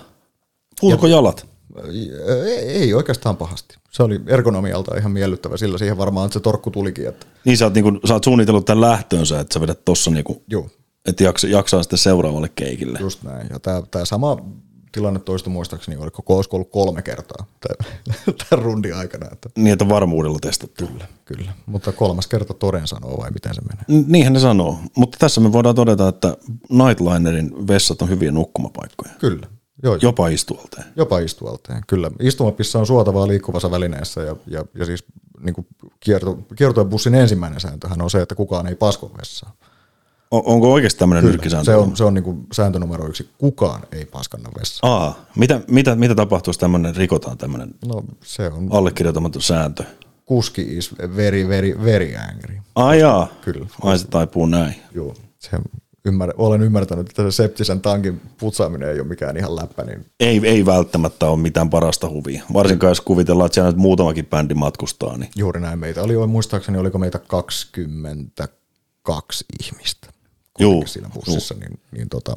[0.81, 1.47] Puhuko jalat?
[1.85, 2.11] Ei,
[2.61, 3.77] ei oikeastaan pahasti.
[3.91, 7.09] Se oli ergonomialta ihan miellyttävä, sillä siihen varmaan se torkku tulikin.
[7.09, 7.27] Että...
[7.45, 10.25] Niin sä oot, niin kuin, sä oot suunnitellut tämän lähtöönsä, että sä vedät tossa niin
[10.25, 10.43] kuin...
[10.49, 10.71] Joo
[11.07, 12.99] että jaksaa, jaksaa sitten seuraavalle keikille.
[13.01, 13.47] Just näin.
[13.51, 13.59] Ja
[13.91, 14.37] tämä sama
[14.97, 17.47] tilanne toistui muistaakseni, oliko olisiko ollut kolme kertaa
[18.49, 19.27] tämän rundin aikana.
[19.33, 19.49] Että.
[19.57, 20.87] Niin, että varmuudella testattu.
[20.87, 21.53] Kyllä, kyllä.
[21.67, 24.05] Mutta kolmas kerta toden sanoo vai miten se menee?
[24.07, 26.37] Niinhän ne sanoo, mutta tässä me voidaan todeta, että
[26.69, 29.13] Nightlinerin vessat on hyviä nukkumapaikkoja.
[29.19, 29.47] Kyllä.
[29.83, 30.85] Joo, Jopa istualteen.
[30.97, 32.11] Jopa istualteen, kyllä.
[32.21, 35.05] Istumapissa on suotavaa liikkuvassa välineessä ja, ja, ja siis
[35.41, 35.67] niin
[36.01, 39.53] kierto, kiertoebussin ensimmäinen sääntöhän on se, että kukaan ei pasko vessaan.
[40.37, 41.71] On, onko oikeasti tämmöinen nyrkkisääntö?
[41.71, 43.29] Se on, se on niin kuin sääntö numero yksi.
[43.39, 44.93] Kukaan ei paskanna vessaan.
[44.93, 49.85] Aa, mitä, mitä, mitä tapahtuu, jos tämmöinen rikotaan tämmöinen no, se on allekirjoitamaton sääntö?
[50.25, 52.59] Kuski is very, very, very angry.
[52.75, 53.29] Ai jaa.
[53.41, 53.67] Kyllä.
[53.83, 54.75] Ai se taipuu näin.
[54.95, 55.59] Joo, se
[56.07, 59.85] ymmär, olen ymmärtänyt, että se septisen tankin putsaaminen ei ole mikään ihan läppä.
[59.85, 60.07] Niin...
[60.21, 62.43] Ei, ei välttämättä ole mitään parasta huvia.
[62.53, 65.17] Varsinkaan jos kuvitellaan, että siellä nyt muutamakin bändi matkustaa.
[65.17, 65.31] Niin.
[65.37, 66.03] Juuri näin meitä.
[66.03, 70.16] Oli muistaakseni, oliko meitä 22 ihmistä
[70.59, 71.61] Juu, siinä bussissa, juu.
[71.61, 72.37] niin, niin tota,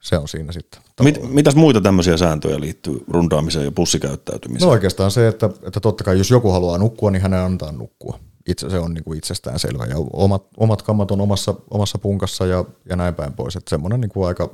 [0.00, 0.82] se on siinä sitten.
[1.02, 4.66] Mit, mitäs muita tämmöisiä sääntöjä liittyy rundaamiseen ja bussikäyttäytymiseen?
[4.66, 8.18] No oikeastaan se, että, että totta kai jos joku haluaa nukkua, niin hänen antaa nukkua.
[8.48, 9.86] Itse, se on niin kuin itsestään selvä.
[9.86, 13.56] Ja omat, omat kammat on omassa, omassa punkassa ja, ja näin päin pois.
[13.56, 14.50] Että semmoinen niin kuin aika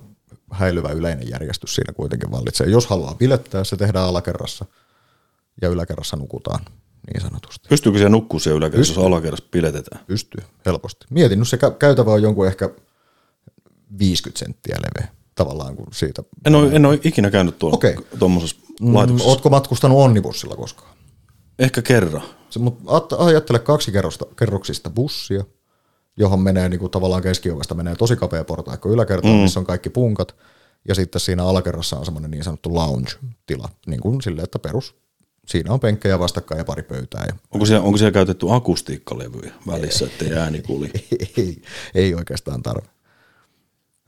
[0.51, 2.66] häilyvä yleinen järjestys siinä kuitenkin vallitsee.
[2.66, 4.64] Jos haluaa bilettää, se tehdään alakerrassa
[5.62, 6.64] ja yläkerrassa nukutaan
[7.14, 7.68] niin sanotusti.
[7.68, 10.04] Pystyykö se nukkuu siellä yläkerrassa, jos alakerrassa piletetään?
[10.06, 11.06] Pystyy, helposti.
[11.10, 12.70] Mietin, nyt se käytävä on jonkun ehkä
[13.98, 16.22] 50 senttiä leveä tavallaan kuin siitä.
[16.46, 17.94] En ole, en ole ikinä käynyt tuolla okay.
[18.18, 19.30] tuommoisessa mm, laitoksessa.
[19.30, 20.96] Oletko matkustanut onnibussilla koskaan?
[21.58, 22.22] Ehkä kerran.
[22.50, 25.44] Se, mutta ajattele kaksi kerrosta, kerroksista bussia,
[26.16, 29.40] johon menee niin kuin tavallaan keskiovesta menee tosi kapea portaikko yläkertaan, mm.
[29.40, 30.34] missä on kaikki punkat,
[30.88, 34.94] ja sitten siinä alakerrassa on semmoinen niin sanottu lounge-tila, niin kuin sille, että perus
[35.48, 37.24] siinä on penkkejä vastakkain ja pari pöytää.
[37.26, 40.90] Ja onko, siellä, onko siellä käytetty akustiikkalevyjä välissä, ettei ääni kuuli?
[40.94, 41.62] Ei, ei,
[41.94, 42.88] ei oikeastaan tarve.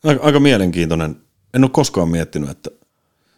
[0.04, 1.16] Aika, aika mielenkiintoinen.
[1.54, 2.70] En ole koskaan miettinyt, että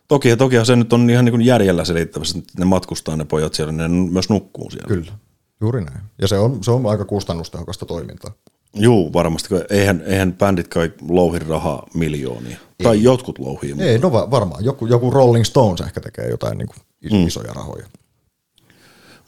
[0.08, 3.24] toki ja tokihan se nyt on ihan niin kuin järjellä selittävässä, että ne matkustaa ne
[3.24, 4.88] pojat siellä, ne myös nukkuu siellä.
[4.88, 5.12] Kyllä,
[5.60, 6.00] juuri näin.
[6.20, 8.32] Ja se on, se on aika kustannustehokasta toimintaa.
[8.74, 9.54] Juu, varmasti.
[9.70, 12.56] Eihän, eihän bändit kai louhi rahaa miljoonia.
[12.78, 12.84] Ei.
[12.84, 13.74] Tai jotkut louhii.
[13.78, 14.64] Ei, no varmaan.
[14.64, 16.78] Joku, joku Rolling Stones ehkä tekee jotain niin kuin
[17.10, 17.26] mm.
[17.26, 17.86] isoja rahoja.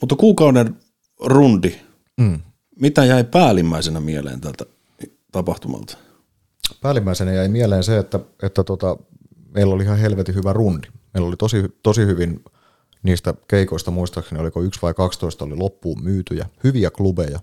[0.01, 0.75] Mutta kuukauden
[1.19, 1.75] rundi,
[2.17, 2.39] mm.
[2.81, 4.65] mitä jäi päällimmäisenä mieleen tältä
[5.31, 5.97] tapahtumalta?
[6.81, 8.97] Päällimmäisenä jäi mieleen se, että, että tota,
[9.53, 10.87] meillä oli ihan helvetin hyvä rundi.
[11.13, 12.43] Meillä oli tosi, tosi hyvin
[13.03, 17.39] niistä keikoista, muistaakseni oliko yksi vai 12 oli loppuun myytyjä, hyviä klubeja.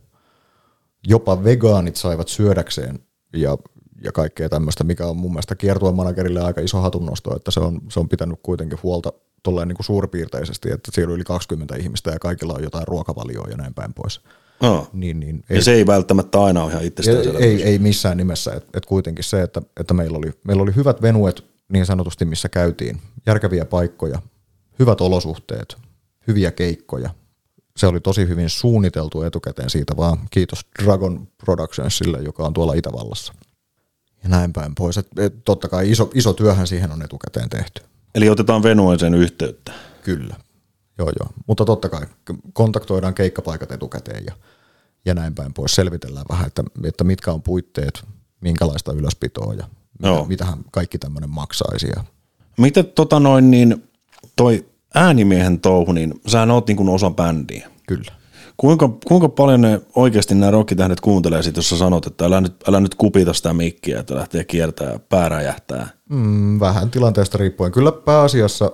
[1.07, 2.99] Jopa vegaanit saivat syödäkseen
[3.33, 3.59] ja,
[4.05, 7.81] ja kaikkea tämmöistä, mikä on mun mielestä kiertueen managerille aika iso hatunnosto, että se on,
[7.89, 9.13] se on pitänyt kuitenkin huolta
[9.43, 13.49] tolleen niin kuin suurpiirteisesti, että siellä on yli 20 ihmistä ja kaikilla on jotain ruokavalioa
[13.51, 14.21] ja näin päin pois.
[14.63, 14.87] No.
[14.93, 18.53] Niin, niin, ei, ja se ei välttämättä aina ole ihan itsestään ei, ei missään nimessä,
[18.53, 22.49] että et kuitenkin se, että, että meillä, oli, meillä oli hyvät venuet niin sanotusti, missä
[22.49, 24.23] käytiin, järkeviä paikkoja,
[24.79, 25.77] hyvät olosuhteet,
[26.27, 27.11] hyviä keikkoja.
[27.77, 30.19] Se oli tosi hyvin suunniteltu etukäteen siitä vaan.
[30.31, 33.35] Kiitos Dragon Productionsille, joka on tuolla Itävallassa.
[34.23, 34.99] Ja näin päin pois.
[34.99, 37.83] Et, et, totta kai iso, iso työhän siihen on etukäteen tehty.
[38.15, 39.73] Eli otetaan venueeseen yhteyttä.
[40.03, 40.37] Kyllä.
[40.99, 41.29] Joo, joo.
[41.47, 42.07] Mutta totta kai
[42.53, 44.33] kontaktoidaan keikkapaikat etukäteen ja,
[45.05, 45.75] ja näin päin pois.
[45.75, 48.05] Selvitellään vähän, että, että mitkä on puitteet,
[48.41, 49.67] minkälaista ylöspitoa ja
[49.99, 51.87] mitä, mitähän kaikki tämmöinen maksaisi.
[51.97, 52.05] Ja.
[52.59, 53.89] Miten tota noin, niin
[54.37, 57.71] toi äänimiehen touhu, niin sä oot niin kuin osa bändiä.
[57.87, 58.13] Kyllä.
[58.63, 62.69] Kuinka, kuinka paljon ne oikeasti nämä rockitähdet kuuntelee sit, jos sä sanot, että älä nyt,
[62.69, 65.89] älä nyt kupita sitä mikkiä, että lähtee kiertää ja pää räjähtää?
[66.09, 67.73] Mm, vähän tilanteesta riippuen.
[67.73, 68.73] Kyllä pääasiassa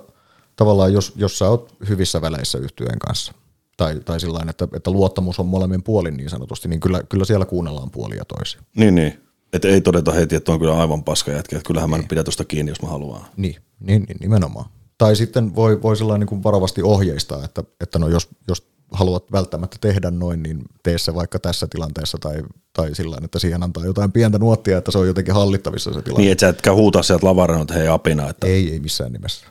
[0.55, 3.33] tavallaan, jos, jos sä oot hyvissä väleissä yhtyeen kanssa,
[3.77, 7.45] tai, tai sillä että, että luottamus on molemmin puolin niin sanotusti, niin kyllä, kyllä siellä
[7.45, 8.61] kuunnellaan puolia toisia.
[8.75, 9.19] Niin, niin.
[9.53, 12.25] Että ei todeta heti, että on kyllä aivan paska jätkä, että kyllähän mä nyt pidän
[12.25, 13.21] tuosta kiinni, jos mä haluan.
[13.37, 14.65] Niin, niin, niin nimenomaan.
[14.97, 19.31] Tai sitten voi, voi sellainen niin kuin varovasti ohjeistaa, että, että no jos, jos haluat
[19.31, 23.85] välttämättä tehdä noin, niin tee se vaikka tässä tilanteessa tai, tai sillä että siihen antaa
[23.85, 26.21] jotain pientä nuottia, että se on jotenkin hallittavissa se tilanne.
[26.21, 28.29] Niin, että sä etkä huutaa sieltä lavarana, että hei apina.
[28.29, 28.47] Että...
[28.47, 29.45] Ei, ei missään nimessä.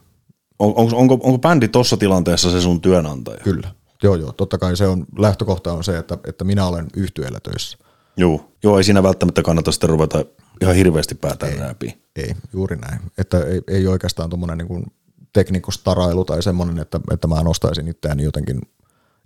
[0.59, 3.40] On, onko, onko, onko bändi tuossa tilanteessa se sun työnantaja?
[3.44, 3.70] Kyllä.
[4.03, 4.33] Joo, joo.
[4.33, 7.79] Totta kai se on, lähtökohta on se, että, että minä olen yhtyellä töissä.
[8.16, 8.51] Joo.
[8.62, 10.24] joo, ei siinä välttämättä kannata sitten ruveta
[10.62, 11.98] ihan hirveästi päätään läpi.
[12.16, 13.01] Ei, juuri näin.
[13.18, 14.87] Että ei, ei oikeastaan tuommoinen niin
[15.33, 18.61] teknikostarailu tai semmoinen, että, että mä nostaisin itseäni jotenkin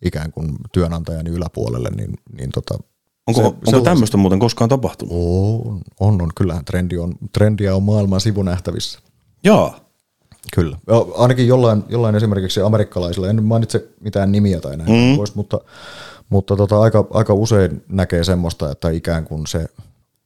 [0.02, 2.78] ikään kuin työnantajani yläpuolelle, niin, niin tota,
[3.26, 5.14] Onko, se, onko se tämmöistä muuten koskaan tapahtunut?
[5.14, 6.30] On, on, on.
[6.36, 8.98] Kyllähän trendi on, trendiä on maailman sivunähtävissä.
[9.44, 9.74] Joo.
[10.54, 10.78] Kyllä.
[10.86, 15.16] Ja ainakin jollain, jollain esimerkiksi amerikkalaisilla, en mainitse mitään nimiä tai näin mm.
[15.16, 15.60] pois, mutta,
[16.28, 19.66] mutta tota, aika, aika usein näkee semmoista, että ikään kuin se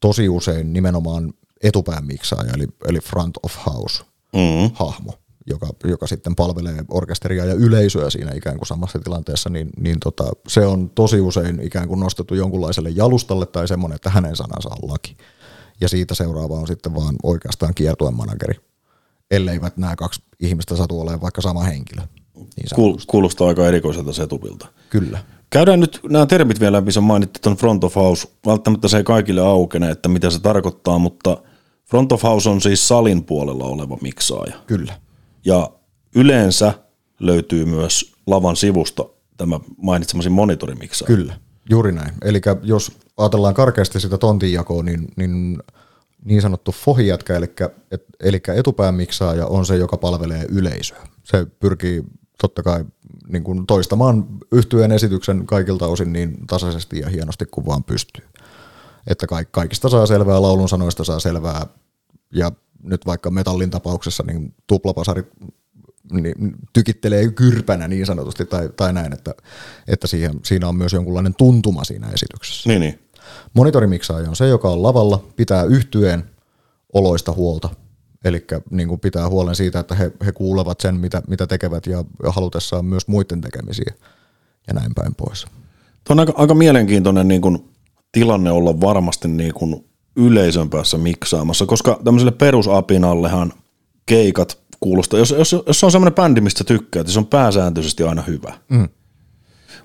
[0.00, 4.70] tosi usein nimenomaan etupään miksaaja, eli, eli front of house mm.
[4.74, 5.14] hahmo,
[5.46, 10.24] joka, joka sitten palvelee orkesteria ja yleisöä siinä ikään kuin samassa tilanteessa, niin, niin tota,
[10.48, 14.90] se on tosi usein ikään kuin nostettu jonkunlaiselle jalustalle tai semmoinen, että hänen sanansa on
[14.90, 15.16] laki.
[15.80, 18.54] Ja siitä seuraava on sitten vaan oikeastaan kiertuen manageri,
[19.30, 22.02] elleivät nämä kaksi ihmistä satu olemaan vaikka sama henkilö.
[22.34, 24.66] Niin Kuulostaa aika erikoiselta setupilta.
[24.90, 25.18] Kyllä.
[25.50, 28.28] Käydään nyt nämä termit vielä, missä mainittiin tuon front of house.
[28.46, 31.36] Välttämättä se ei kaikille aukene, että mitä se tarkoittaa, mutta
[31.90, 34.54] front of house on siis salin puolella oleva miksaaja.
[34.66, 35.05] Kyllä.
[35.46, 35.70] Ja
[36.14, 36.74] yleensä
[37.20, 39.04] löytyy myös lavan sivusta
[39.36, 41.04] tämä mainitsemasi monitorimiksa.
[41.04, 41.36] Kyllä,
[41.70, 42.14] juuri näin.
[42.24, 45.58] Eli jos ajatellaan karkeasti sitä tontinjakoa, niin, niin
[46.24, 47.54] niin sanottu fohijätkä, eli,
[48.20, 51.08] eli etupään miksaaja on se, joka palvelee yleisöä.
[51.24, 52.04] Se pyrkii
[52.40, 52.84] totta kai
[53.28, 58.24] niin kuin toistamaan yhtyeen esityksen kaikilta osin niin tasaisesti ja hienosti kuin vaan pystyy.
[59.06, 61.66] Että kaikista saa selvää, laulun sanoista saa selvää,
[62.32, 65.26] ja nyt vaikka metallin tapauksessa niin tuplapasarit
[66.12, 69.34] niin tykittelee kyrpänä niin sanotusti tai, tai näin, että,
[69.88, 72.68] että siihen, siinä on myös jonkunlainen tuntuma siinä esityksessä.
[72.68, 72.98] Niin, niin.
[73.54, 76.24] Monitorimiksaaja on se, joka on lavalla, pitää yhtyeen
[76.92, 77.68] oloista huolta,
[78.24, 82.04] eli niin kuin pitää huolen siitä, että he, he kuulevat sen, mitä, mitä tekevät ja
[82.28, 83.94] halutessaan myös muiden tekemisiä
[84.66, 85.46] ja näin päin pois.
[86.04, 87.70] Tuo on aika, aika mielenkiintoinen niin kuin,
[88.12, 89.84] tilanne olla varmasti niin kuin,
[90.16, 93.52] yleisön päässä miksaamassa, koska tämmöiselle perusapinallehan
[94.06, 98.22] keikat kuulostaa, jos, jos, jos on semmoinen bändi, mistä tykkää, että se on pääsääntöisesti aina
[98.22, 98.58] hyvä.
[98.68, 98.88] Mm.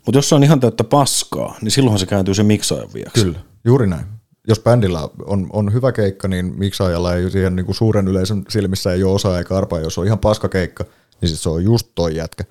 [0.06, 3.24] Mutta jos se on ihan täyttä paskaa, niin silloinhan se kääntyy se miksaajan vieksi.
[3.24, 4.06] Kyllä, juuri näin.
[4.48, 8.94] Jos bändillä on, on hyvä keikka, niin miksaajalla ei siihen niin kuin suuren yleisön silmissä
[8.94, 9.80] ei ole osaa eikä arpaa.
[9.80, 10.86] Jos on ihan paska keikka,
[11.22, 12.44] niin sit se on just toi jätkä,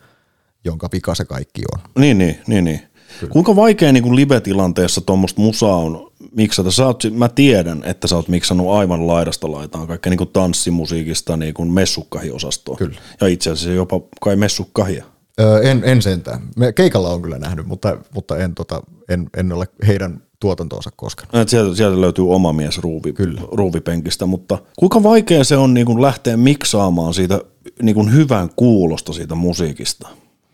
[0.64, 1.80] jonka pika se kaikki on.
[1.98, 2.64] Niin, niin, niin.
[2.64, 2.80] niin.
[3.20, 3.32] Kyllä.
[3.32, 6.70] Kuinka vaikea niin kuin live-tilanteessa tuommoista musaa on miksata?
[6.70, 11.36] Sä oot, mä tiedän, että sä oot miksannut aivan laidasta laitaan kaikkea niin kuin tanssimusiikista
[11.36, 12.76] niin kuin messukkahi-osastoa.
[12.76, 13.00] Kyllä.
[13.20, 15.04] Ja itse asiassa jopa kai messukkahia.
[15.40, 16.40] Öö, en, en sentään.
[16.56, 21.48] Me keikalla on kyllä nähnyt, mutta, mutta en, tota, en, en ole heidän tuotantoonsa koskaan.
[21.48, 23.40] Sieltä, sieltä löytyy oma mies ruuvi, Kyllä.
[23.52, 27.40] ruuvipenkistä, mutta kuinka vaikea se on niin kuin lähteä miksaamaan siitä
[27.82, 30.08] niin kuin hyvän kuulosta siitä musiikista?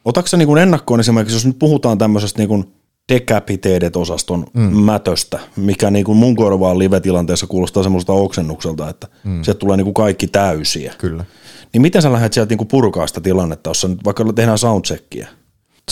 [0.05, 2.73] Otatko se niin kuin ennakkoon esimerkiksi, jos nyt puhutaan tämmöisestä niin kuin
[3.13, 4.61] Decapitated-osaston mm.
[4.61, 9.43] mätöstä, mikä niin kuin mun korvaan live-tilanteessa kuulostaa semmoista oksennukselta, että mm.
[9.43, 10.95] se tulee niin kuin kaikki täysiä.
[10.99, 11.25] Kyllä.
[11.73, 15.29] Niin miten sä lähdet sieltä niin kuin purkaa sitä tilannetta, jos nyt vaikka tehdään soundcheckia?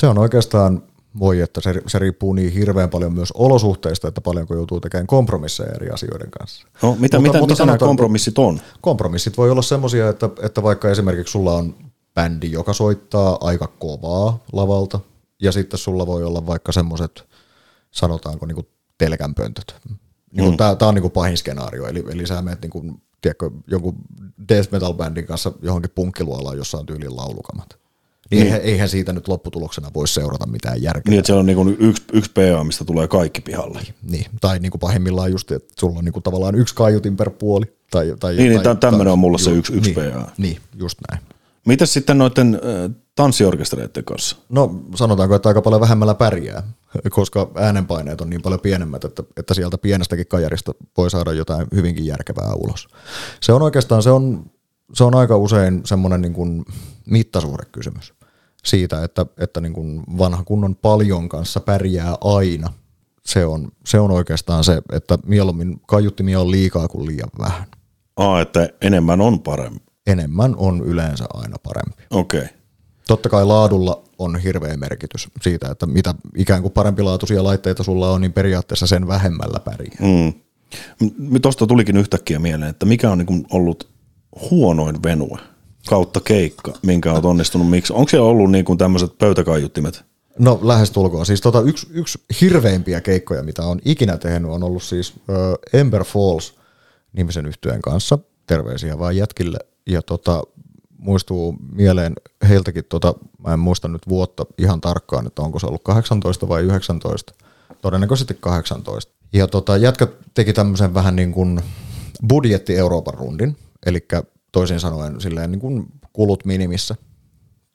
[0.01, 0.83] Se on oikeastaan,
[1.19, 5.73] voi että se, se riippuu niin hirveän paljon myös olosuhteista, että paljonko joutuu tekemään kompromisseja
[5.75, 6.67] eri asioiden kanssa.
[6.83, 8.61] No, mitä, mutta, mitä, mutta mitä nämä kompromissit on?
[8.81, 11.75] Kompromissit voi olla semmoisia, että, että vaikka esimerkiksi sulla on
[12.15, 15.01] bändi, joka soittaa aika kovaa lavalta,
[15.43, 17.29] ja sitten sulla voi olla vaikka semmoiset,
[17.91, 18.69] sanotaanko niin
[18.99, 19.77] telkänpöntöt.
[20.37, 20.57] Niin mm.
[20.57, 23.95] Tämä on niin kuin pahin skenaario, eli, eli sä menet niin kuin, tiedätkö, jonkun
[24.49, 27.79] death metal bändin kanssa johonkin punkkiluolaan, jossa on tyylin laulukamat.
[28.31, 28.47] Niin, niin.
[28.47, 31.11] Eihän, eihän siitä nyt lopputuloksena voi seurata mitään järkeä.
[31.11, 33.79] Niin, että se on niin yksi, yksi PA, mistä tulee kaikki pihalle.
[33.79, 34.27] Niin, niin.
[34.41, 37.65] tai niin kuin pahimmillaan just, että sulla on niin kuin tavallaan yksi kaiutin per puoli.
[37.91, 40.31] Tai, tai, niin, niin tai, niin tämmöinen on mulla se yksi, yksi niin, PA.
[40.39, 41.25] Niin, just näin.
[41.67, 42.61] Mitäs sitten noiden
[43.15, 44.37] tanssiorkestereiden kanssa?
[44.49, 46.63] No sanotaanko, että aika paljon vähemmällä pärjää,
[47.11, 52.07] koska äänenpaineet on niin paljon pienemmät, että, että sieltä pienestäkin kajarista voi saada jotain hyvinkin
[52.07, 52.89] järkevää ulos.
[53.41, 54.51] Se on oikeastaan, se on,
[54.93, 56.65] se on aika usein semmoinen niin kuin
[57.07, 58.15] mittasuhdekysymys
[58.65, 62.73] siitä, että, että niin kuin vanha kunnon paljon kanssa pärjää aina.
[63.27, 67.67] Se on, se on oikeastaan se, että mieluummin kaiuttimia on liikaa kuin liian vähän.
[68.17, 72.03] Aa, että enemmän on parempi enemmän on yleensä aina parempi.
[72.11, 72.41] Okei.
[72.41, 72.55] Okay.
[73.09, 78.21] Totta kai laadulla on hirveä merkitys siitä, että mitä ikään kuin parempilaatuisia laitteita sulla on,
[78.21, 79.97] niin periaatteessa sen vähemmällä pärjää.
[80.01, 80.33] Mm.
[81.43, 83.89] Tuosta tulikin yhtäkkiä mieleen, että mikä on niin ollut
[84.51, 85.39] huonoin venue
[85.89, 87.93] kautta keikka, minkä olet onnistunut miksi?
[87.93, 90.05] Onko siellä ollut niin kuin tämmöiset pöytäkaiuttimet?
[90.39, 91.27] No lähestulkoon.
[91.27, 95.15] Siis tota, yksi, yksi hirveimpiä keikkoja, mitä on ikinä tehnyt, on ollut siis
[95.73, 96.55] Ember Falls
[97.13, 98.19] nimisen yhtyeen kanssa.
[98.47, 100.43] Terveisiä vaan jätkille ja tota,
[101.05, 102.15] muistuu mieleen
[102.49, 103.15] heiltäkin, tota,
[103.47, 107.35] mä en muista nyt vuotta ihan tarkkaan, että onko se ollut 18 vai 19,
[107.83, 109.13] todennäköisesti 18.
[109.33, 111.61] Ja tota, jätkä teki tämmöisen vähän niin kuin
[112.29, 114.07] budjetti Euroopan rundin, eli
[114.53, 116.97] toisin sanoen silleen niin kuin kulut minimissä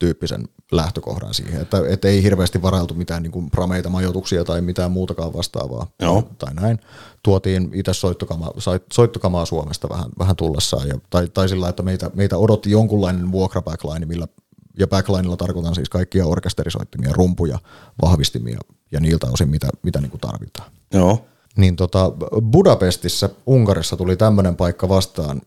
[0.00, 4.90] tyyppisen lähtökohdan siihen, että, että ei hirveästi varailtu mitään niin kuin prameita majoituksia tai mitään
[4.90, 6.28] muutakaan vastaavaa Joo.
[6.38, 6.80] tai näin.
[7.22, 8.52] Tuotiin itse soittokamaa,
[8.92, 13.62] soittokamaa Suomesta vähän, vähän tullessaan ja, tai, tai sillä, että meitä, meitä odotti jonkunlainen vuokra
[13.62, 14.26] backline, millä
[14.78, 17.58] ja backlineilla tarkoitan siis kaikkia orkesterisoittimia, rumpuja,
[18.02, 18.58] vahvistimia
[18.92, 20.70] ja niiltä osin, mitä, mitä niin kuin tarvitaan.
[20.94, 21.24] Joo.
[21.56, 22.12] Niin tota,
[22.52, 25.42] Budapestissa, Unkarissa tuli tämmöinen paikka vastaan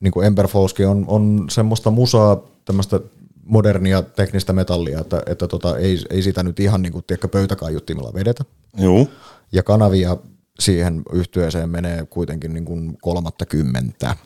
[0.00, 3.00] niin kuin Ember Fallskin on, on semmoista musaa, tämmöistä
[3.44, 8.14] modernia teknistä metallia, että, että tota, ei, ei sitä nyt ihan niin kuin, tiedätkö, pöytäkaiuttimilla
[8.14, 8.44] vedetä.
[8.76, 9.06] Joo.
[9.52, 10.16] Ja kanavia
[10.60, 14.16] siihen yhtyeeseen menee kuitenkin niin kuin kolmatta kymmentä.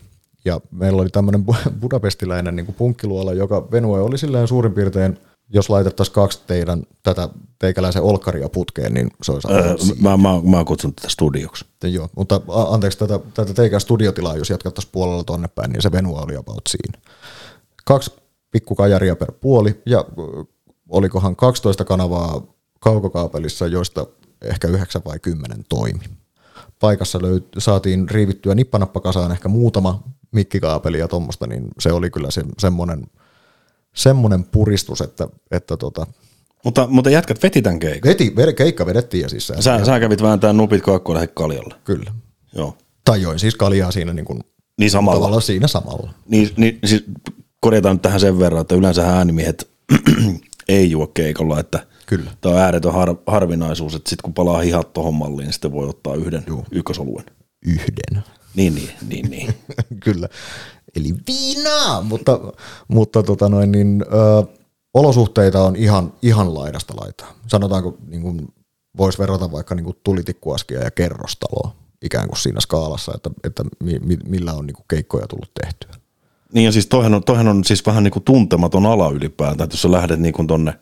[0.45, 1.45] Ja meillä oli tämmöinen
[1.81, 7.29] budapestiläinen niin kuin punkkiluola, joka Venue oli silleen suurin piirtein, jos laitettaisiin kaksi teidän tätä
[7.59, 11.65] teikäläisen olkkaria putkeen, niin se olisi öö, mä, mä, mä kutsun tätä studioksi.
[11.83, 16.21] Joo, mutta anteeksi, tätä, tätä teikän studiotilaa, jos jatkattaisiin puolella tonne päin, niin se Venue
[16.21, 16.99] oli about siinä.
[17.85, 18.11] Kaksi
[18.57, 20.05] pikkukajaria per puoli, ja
[20.89, 22.43] olikohan 12 kanavaa
[22.81, 24.07] kaukokaapelissa, joista
[24.43, 26.05] ehkä 9 vai 10 toimi.
[26.81, 32.43] Paikassa löyt, saatiin riivittyä nippanappakasaan ehkä muutama mikkikaapeli ja tuommoista, niin se oli kyllä se,
[32.59, 33.07] semmoinen,
[33.95, 36.07] semmoinen puristus, että, että tota,
[36.65, 38.09] mutta, mutta jätkät veti tämän keikan.
[38.11, 39.47] Veti, keikka vedettiin ja siis.
[39.61, 41.75] Sä, sä kävit vääntää nupit kaakkoon lähde kaljalle.
[41.85, 42.13] Kyllä.
[42.55, 42.77] Joo.
[43.05, 44.41] Tai join siis kaljaa siinä niin kuin,
[44.79, 45.19] niin samalla.
[45.19, 46.11] Tavallaan siinä samalla.
[46.29, 47.05] Niin, niin siis
[47.61, 49.71] korjataan nyt tähän sen verran, että yleensä äänimiehet
[50.69, 52.31] ei juo keikolla, että Kyllä.
[52.41, 55.89] tämä on ääretön har, harvinaisuus, että sitten kun palaa hihat tuohon malliin, niin sitten voi
[55.89, 56.65] ottaa yhden Joo.
[56.73, 57.25] ykkösoluen.
[57.67, 58.25] Yhden.
[58.55, 59.55] Niin, niin, niin, niin.
[60.05, 60.29] Kyllä.
[60.97, 62.41] Eli viinaa, mutta,
[62.89, 64.47] mutta tota noin, niin, ö,
[64.95, 67.35] olosuhteita on ihan, ihan laidasta laitaa.
[67.47, 68.49] Sanotaanko, niin kuin
[68.99, 73.99] voisi verrata vaikka niin kuin tulitikkuaskia ja kerrostaloa ikään kuin siinä skaalassa, että, että mi,
[73.99, 75.95] mi, millä on niin kuin keikkoja tullut tehtyä.
[76.53, 79.75] Niin ja siis toihan on, toihan on siis vähän niin kuin tuntematon ala ylipäätään, että
[79.75, 80.75] jos sä lähdet niin kuin tonne,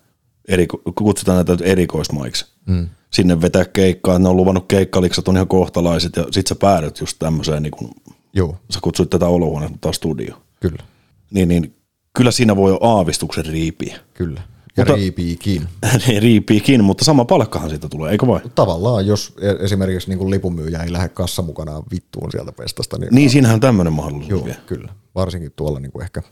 [0.48, 2.88] eriko, kutsutaan näitä erikoismaiksi, mm.
[3.10, 7.18] sinne vetää keikkaa, ne on luvannut keikkaliksat on ihan kohtalaiset ja sit sä päädyt just
[7.18, 7.90] tämmöiseen, niin kuin,
[8.32, 8.56] Joo.
[8.70, 10.42] sä kutsuit tätä olohuonetta taas studio.
[10.60, 10.82] Kyllä.
[11.30, 11.76] Niin, niin
[12.16, 13.98] kyllä siinä voi jo aavistuksen riipiä.
[14.14, 14.42] Kyllä.
[14.76, 15.68] Ja mutta, riipiikin.
[16.18, 18.40] riipiikin, mutta sama palkkahan siitä tulee, eikö vai?
[18.54, 22.98] Tavallaan, jos e- esimerkiksi niin lipunmyyjä ei lähde kassa mukanaan vittuun sieltä pestasta.
[22.98, 24.58] Niin, niin siinähän on tämmöinen mahdollisuus Joo, vielä.
[24.66, 24.92] kyllä.
[25.14, 26.22] Varsinkin tuolla niin kuin ehkä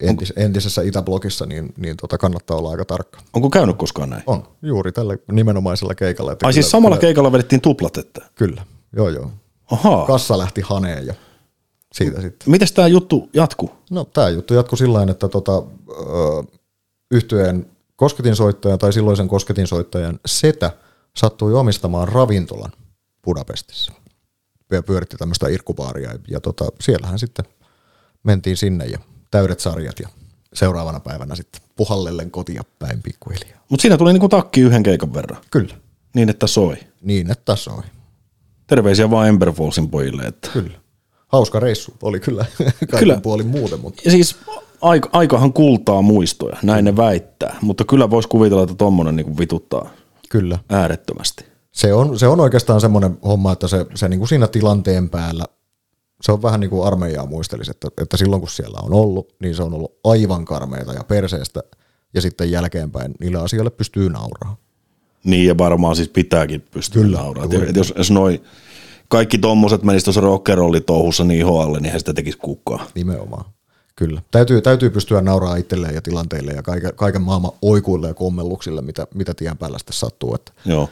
[0.00, 3.20] entis, entisessä Itäblogissa, niin, niin tota kannattaa olla aika tarkka.
[3.32, 4.22] Onko käynyt koskaan näin?
[4.26, 6.32] On, juuri tällä nimenomaisella keikalla.
[6.32, 8.20] Että Ai siis samalla kyllä, keikalla vedettiin tuplat, että?
[8.34, 8.64] Kyllä,
[8.96, 9.30] joo joo.
[9.70, 10.06] Ahaa.
[10.06, 11.14] Kassa lähti haneen ja
[11.92, 12.50] siitä sitten.
[12.50, 13.70] Mites tämä juttu jatkuu?
[13.90, 15.62] No tämä juttu jatkuu sillä että tota,
[17.10, 17.66] yhtyeen
[18.02, 20.70] kosketinsoittajan tai silloisen kosketinsoittajan setä
[21.16, 22.72] sattui omistamaan ravintolan
[23.24, 23.92] Budapestissa.
[24.72, 27.44] Ja pyöritti tämmöistä irkkubaaria ja tota, siellähän sitten
[28.22, 28.98] mentiin sinne ja
[29.30, 30.08] täydet sarjat ja
[30.52, 33.64] seuraavana päivänä sitten puhallellen kotia päin pikkuhiljaa.
[33.68, 35.42] Mutta siinä tuli niinku takki yhden keikan verran.
[35.50, 35.74] Kyllä.
[36.14, 36.76] Niin, että soi.
[37.00, 37.82] Niin, että soi.
[38.66, 40.22] Terveisiä vaan Ember Fallsin pojille.
[40.22, 40.48] Että.
[40.52, 40.78] Kyllä.
[41.28, 43.20] Hauska reissu oli kyllä kaiken kyllä.
[43.20, 43.80] puolin muuten.
[43.80, 44.02] Mutta.
[44.04, 44.36] Ja siis
[44.82, 49.90] aika, aikahan kultaa muistoja, näin ne väittää, mutta kyllä voisi kuvitella, että tuommoinen niin vituttaa
[50.28, 50.58] kyllä.
[50.68, 51.44] äärettömästi.
[51.72, 55.44] Se on, se on oikeastaan semmoinen homma, että se, se niin kuin siinä tilanteen päällä,
[56.22, 59.54] se on vähän niin kuin armeijaa muistelisi, että, että silloin kun siellä on ollut, niin
[59.54, 61.62] se on ollut aivan karmeita ja perseestä,
[62.14, 64.56] ja sitten jälkeenpäin niille asioille pystyy nauraa.
[65.24, 67.46] Niin, ja varmaan siis pitääkin pystyä nauraa.
[67.74, 68.42] Jos, jos noi
[69.08, 72.86] kaikki tommoset menisivät tuossa rockerollitouhussa niin ihoalle, niin he sitä tekisi kukaan.
[72.94, 73.44] Nimenomaan.
[73.96, 74.22] Kyllä.
[74.30, 79.06] Täytyy, täytyy pystyä nauraa itselleen ja tilanteille ja kaiken, kaiken maailman oikuille ja kommelluksille, mitä,
[79.14, 80.34] mitä tien päällä sitten sattuu.
[80.34, 80.88] Että, Joo.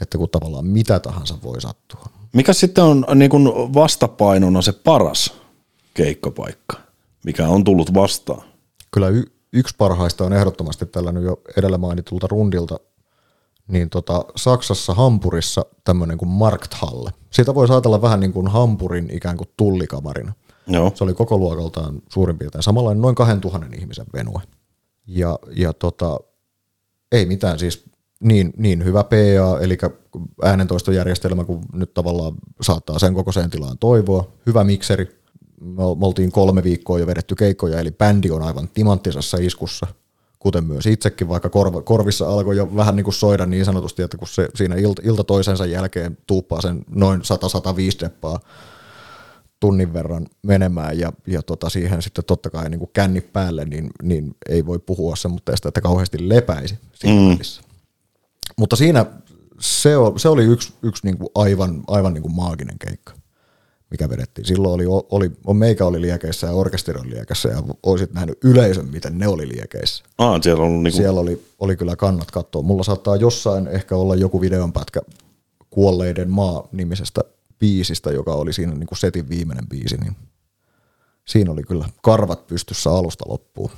[0.00, 2.04] että kun tavallaan mitä tahansa voi sattua.
[2.32, 5.34] Mikä sitten on niin kun vastapainona se paras
[5.94, 6.76] keikkapaikka,
[7.24, 8.42] mikä on tullut vastaan?
[8.90, 12.80] Kyllä y- yksi parhaista on ehdottomasti tällä nyt jo edellä mainitulta rundilta,
[13.68, 17.10] niin tota, Saksassa Hampurissa tämmöinen kuin Markthalle.
[17.30, 20.32] Siitä voi ajatella vähän niin kuin Hampurin ikään kuin tullikamarina.
[20.66, 20.92] Joo.
[20.94, 24.42] Se oli koko luokaltaan suurin piirtein samanlainen noin 2000 ihmisen venue.
[25.06, 26.20] Ja, ja tota,
[27.12, 27.84] ei mitään siis
[28.20, 29.78] niin, niin hyvä PA, eli
[30.42, 34.28] äänentoistojärjestelmä, kun nyt tavallaan saattaa sen koko sen tilaan toivoa.
[34.46, 35.22] Hyvä mikseri.
[35.60, 39.86] Me oltiin kolme viikkoa jo vedetty keikkoja, eli bändi on aivan timanttisessa iskussa,
[40.38, 44.16] kuten myös itsekin, vaikka korva, korvissa alkoi jo vähän niin kuin soida niin sanotusti, että
[44.16, 47.24] kun se siinä ilta, ilta toisensa jälkeen tuuppaa sen noin 100-105
[48.00, 48.40] deppaa
[49.62, 53.90] tunnin verran menemään ja, ja tota siihen sitten totta kai niin kuin känni päälle, niin,
[54.02, 57.28] niin ei voi puhua semmoista, että kauheasti lepäisi siinä mm.
[57.28, 57.62] välissä.
[58.58, 59.06] Mutta siinä
[59.60, 63.12] se, on, se oli yksi, yksi niin kuin aivan, aivan niin kuin maaginen keikka,
[63.90, 64.44] mikä vedettiin.
[64.44, 68.88] Silloin oli, oli, on meikä oli liekeissä ja orkesteri oli liekeissä ja olisit nähnyt yleisön,
[68.88, 70.04] miten ne oli liekeissä.
[70.18, 70.92] Ah, siellä, on niin kuin...
[70.92, 72.62] siellä oli, oli kyllä kannat katsoa.
[72.62, 75.00] Mulla saattaa jossain ehkä olla joku videonpätkä
[75.70, 77.20] Kuolleiden maa-nimisestä
[77.62, 80.16] biisistä, joka oli siinä niin kuin setin viimeinen biisi, niin
[81.24, 83.70] siinä oli kyllä karvat pystyssä alusta loppuun.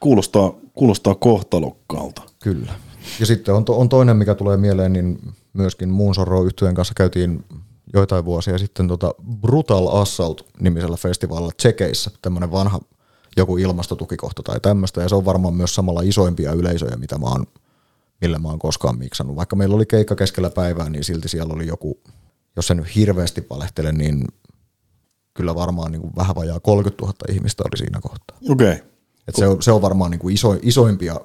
[0.00, 2.22] Kuulostaa, kuulostaa kohtalokkaalta.
[2.42, 2.72] Kyllä.
[3.20, 7.44] Ja sitten on, to, on toinen, mikä tulee mieleen, niin myöskin Moonsorrow yhtyeen kanssa käytiin
[7.92, 12.80] joitain vuosia sitten tota Brutal Assault-nimisellä festivaalilla Tsekeissä, tämmöinen vanha
[13.36, 17.46] joku ilmastotukikohta tai tämmöistä, ja se on varmaan myös samalla isoimpia yleisöjä, mitä mä oon,
[18.20, 19.36] millä mä oon koskaan miksannut.
[19.36, 22.00] Vaikka meillä oli keikka keskellä päivää, niin silti siellä oli joku,
[22.56, 24.24] jos se nyt hirveästi valehtele, niin
[25.34, 28.38] kyllä varmaan niin kuin vähän vajaa 30 000 ihmistä oli siinä kohtaa.
[28.48, 28.72] Okei.
[28.72, 28.86] Okay.
[29.28, 31.20] Et se, on, se on varmaan niin kuin iso, isoimpia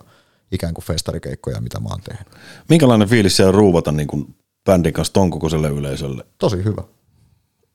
[0.51, 2.27] ikään kuin festarikeikkoja, mitä mä oon tehnyt.
[2.69, 6.25] Minkälainen fiilis se on ruuvata niin kuin bändin kanssa ton kokoiselle yleisölle?
[6.37, 6.83] Tosi hyvä.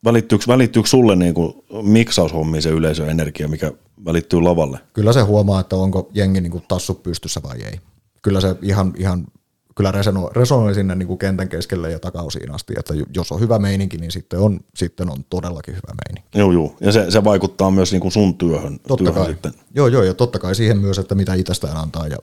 [0.04, 3.72] Välittyykö, välittyykö sulle niin kuin miksaushommiin se yleisöenergia, mikä
[4.04, 4.78] välittyy lavalle?
[4.92, 7.80] Kyllä se huomaa, että onko jengi niin kuin tassu pystyssä vai ei.
[8.22, 9.26] Kyllä se ihan, ihan
[9.74, 13.58] kyllä resonoi, resonoi sinne niin kuin kentän keskelle ja takaosiin asti, että jos on hyvä
[13.58, 16.38] meininki, niin sitten on, sitten on todellakin hyvä meininki.
[16.38, 16.76] Joo, joo.
[16.80, 18.78] Ja se, se vaikuttaa myös niin kuin sun työhön.
[18.88, 19.32] Totta työhön kai.
[19.32, 19.52] Sitten.
[19.74, 22.18] Joo, joo, ja totta kai siihen myös, että mitä itsestään antaa ja,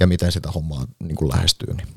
[0.00, 1.74] ja miten sitä hommaa niin kuin lähestyy.
[1.74, 1.88] Niin.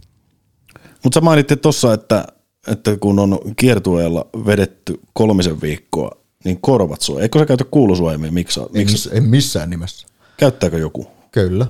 [1.03, 2.27] Mutta sä mainittiin tuossa, että,
[2.67, 6.11] että kun on kiertueella vedetty kolmisen viikkoa,
[6.45, 7.21] niin korvat sua.
[7.21, 8.31] Eikö sä käytä kuulusuojamia?
[8.31, 9.09] Miksi, miksi?
[9.11, 10.07] En, en missään nimessä.
[10.37, 11.07] Käyttääkö joku?
[11.31, 11.67] Kyllä.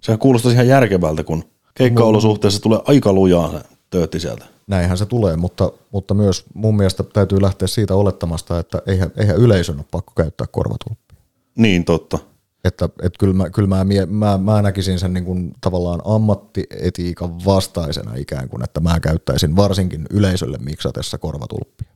[0.00, 1.44] Sehän kuulostaa ihan järkevältä, kun
[1.74, 3.60] keikkaolosuhteessa tulee aika lujaa se
[3.90, 4.44] töötti sieltä.
[4.66, 9.36] Näinhän se tulee, mutta, mutta myös mun mielestä täytyy lähteä siitä olettamasta, että eihän, eihän
[9.36, 11.18] yleisön ole pakko käyttää korvatulppia.
[11.56, 12.18] Niin, totta.
[12.64, 18.14] Että, että kyllä, mä, kyllä mä, mä, mä näkisin sen niin kuin tavallaan ammattietiikan vastaisena
[18.14, 21.88] ikään kuin, että mä käyttäisin varsinkin yleisölle miksatessa korvatulppia.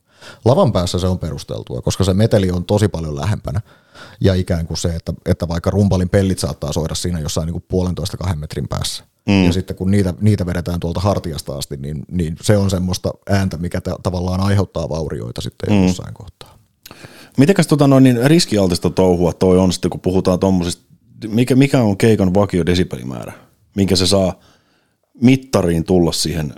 [0.45, 3.61] Lavan päässä se on perusteltua, koska se meteli on tosi paljon lähempänä.
[4.21, 7.65] Ja ikään kuin se, että, että vaikka rumpalin pellit saattaa soida siinä jossain niin kuin
[7.69, 9.05] puolentoista kahden metrin päässä.
[9.29, 9.45] Mm.
[9.45, 13.57] Ja sitten kun niitä, niitä vedetään tuolta hartiasta asti, niin, niin se on semmoista ääntä,
[13.57, 15.87] mikä ta- tavallaan aiheuttaa vaurioita sitten mm.
[15.87, 16.59] jossain kohtaa.
[17.39, 20.85] Mitenkäs tota noin, niin riskialtista touhua toi on sitten, kun puhutaan tuommoisista,
[21.27, 23.33] mikä, mikä on keikan vakio desibelimäärä,
[23.77, 24.41] minkä se saa
[25.21, 26.55] mittariin tulla siihen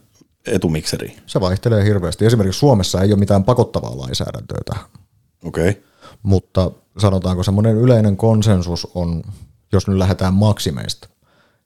[0.47, 1.16] etumikseriin?
[1.26, 2.26] Se vaihtelee hirveästi.
[2.26, 4.84] Esimerkiksi Suomessa ei ole mitään pakottavaa lainsäädäntöä tähän.
[5.45, 5.68] Okei.
[5.68, 5.82] Okay.
[6.22, 9.22] Mutta sanotaanko semmoinen yleinen konsensus on,
[9.72, 11.08] jos nyt lähdetään maksimeista,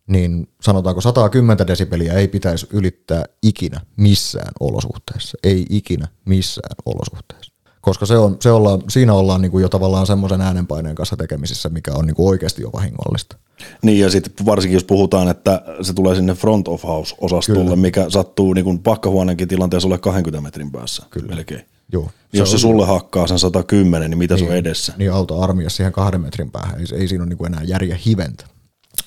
[0.07, 5.39] niin sanotaanko 110 desibeliä ei pitäisi ylittää ikinä missään olosuhteessa.
[5.43, 7.53] Ei ikinä missään olosuhteessa.
[7.81, 11.69] Koska se on, se ollaan, siinä ollaan niin kuin jo tavallaan semmoisen äänenpaineen kanssa tekemisissä,
[11.69, 13.37] mikä on niin kuin oikeasti jo vahingollista.
[13.83, 17.77] Niin ja sitten varsinkin jos puhutaan, että se tulee sinne front of house osastolle, Kyllä.
[17.77, 21.35] mikä sattuu niin kuin pakkahuoneenkin tilanteessa ole 20 metrin päässä Kyllä.
[21.35, 21.67] melkein.
[21.95, 22.11] Joo.
[22.33, 24.95] Se jos se sulle hakkaa sen 110, niin mitä niin, se on edessä?
[24.97, 28.47] Niin auto armiassa siihen kahden metrin päähän, ei, ei siinä ole niin enää järjä hiventä.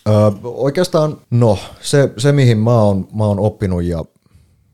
[0.07, 4.05] Öö, oikeastaan, no, se, se mihin mä oon, mä oon oppinut ja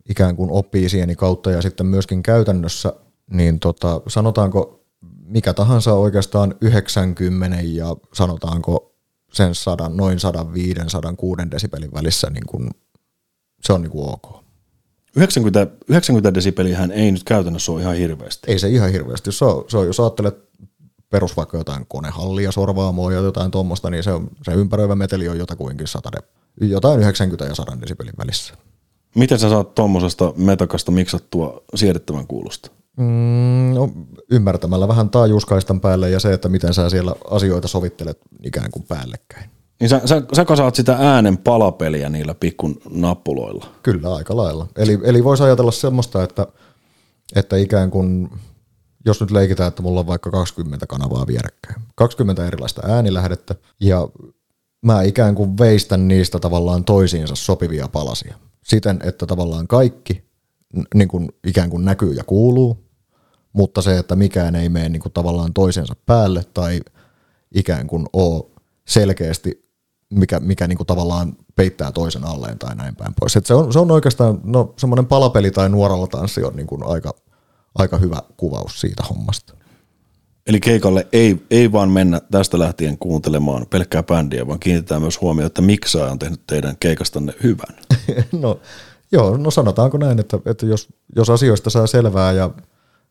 [0.09, 2.93] ikään kuin oppii sieni kautta ja sitten myöskin käytännössä,
[3.31, 4.83] niin tota, sanotaanko
[5.25, 8.93] mikä tahansa oikeastaan 90 ja sanotaanko
[9.33, 12.69] sen 100, noin 105, 106 desibelin välissä, niin kuin,
[13.61, 14.42] se on niin kuin ok.
[15.15, 18.51] 90, 90 desibeliä ei nyt käytännössä ole ihan hirveästi.
[18.51, 19.31] Ei se ihan hirveästi.
[19.31, 20.35] Se on, se on jos ajattelet
[21.09, 25.37] perus vaikka jotain konehallia, sorvaamoa ja jotain tuommoista, niin se, on, se ympäröivä meteli on
[25.37, 26.11] jotakuinkin 100,
[26.61, 28.53] jotain 90 ja 100 desibelin välissä.
[29.15, 32.71] Miten sä saat tuommoisesta metakasta miksattua siedettävän kuulosta?
[32.97, 33.89] Mm, no,
[34.31, 39.49] ymmärtämällä vähän taajuuskaistan päälle ja se, että miten sä siellä asioita sovittelet ikään kuin päällekkäin.
[39.83, 43.65] Niin sä, sä, sä kasaat sitä äänen palapeliä niillä pikkun nappuloilla.
[43.83, 44.67] Kyllä, aika lailla.
[44.77, 46.47] Eli, eli voisi ajatella semmoista, että,
[47.35, 48.29] että ikään kuin
[49.05, 54.07] jos nyt leikitään, että mulla on vaikka 20 kanavaa vierekkäin, 20 erilaista äänilähdettä, ja
[54.85, 58.35] mä ikään kuin veistän niistä tavallaan toisiinsa sopivia palasia.
[58.63, 60.23] Siten, että tavallaan kaikki
[60.95, 62.83] niin kuin ikään kuin näkyy ja kuuluu,
[63.53, 66.79] mutta se, että mikään ei mene niin kuin tavallaan toisensa päälle tai
[67.55, 68.43] ikään kuin ole
[68.87, 69.63] selkeästi,
[70.13, 73.35] mikä, mikä niin kuin tavallaan peittää toisen alleen tai näin päin pois.
[73.35, 76.83] Et se, on, se on oikeastaan, no semmoinen palapeli tai nuoralla tanssi on niin kuin
[76.83, 77.13] aika,
[77.75, 79.53] aika hyvä kuvaus siitä hommasta.
[80.47, 85.47] Eli keikalle ei, ei vaan mennä tästä lähtien kuuntelemaan pelkkää bändiä, vaan kiinnitetään myös huomioon,
[85.47, 87.75] että miksaaja on tehnyt teidän keikastanne hyvän.
[88.41, 88.59] no
[89.11, 92.49] joo, no sanotaanko näin, että, että jos, jos asioista saa selvää ja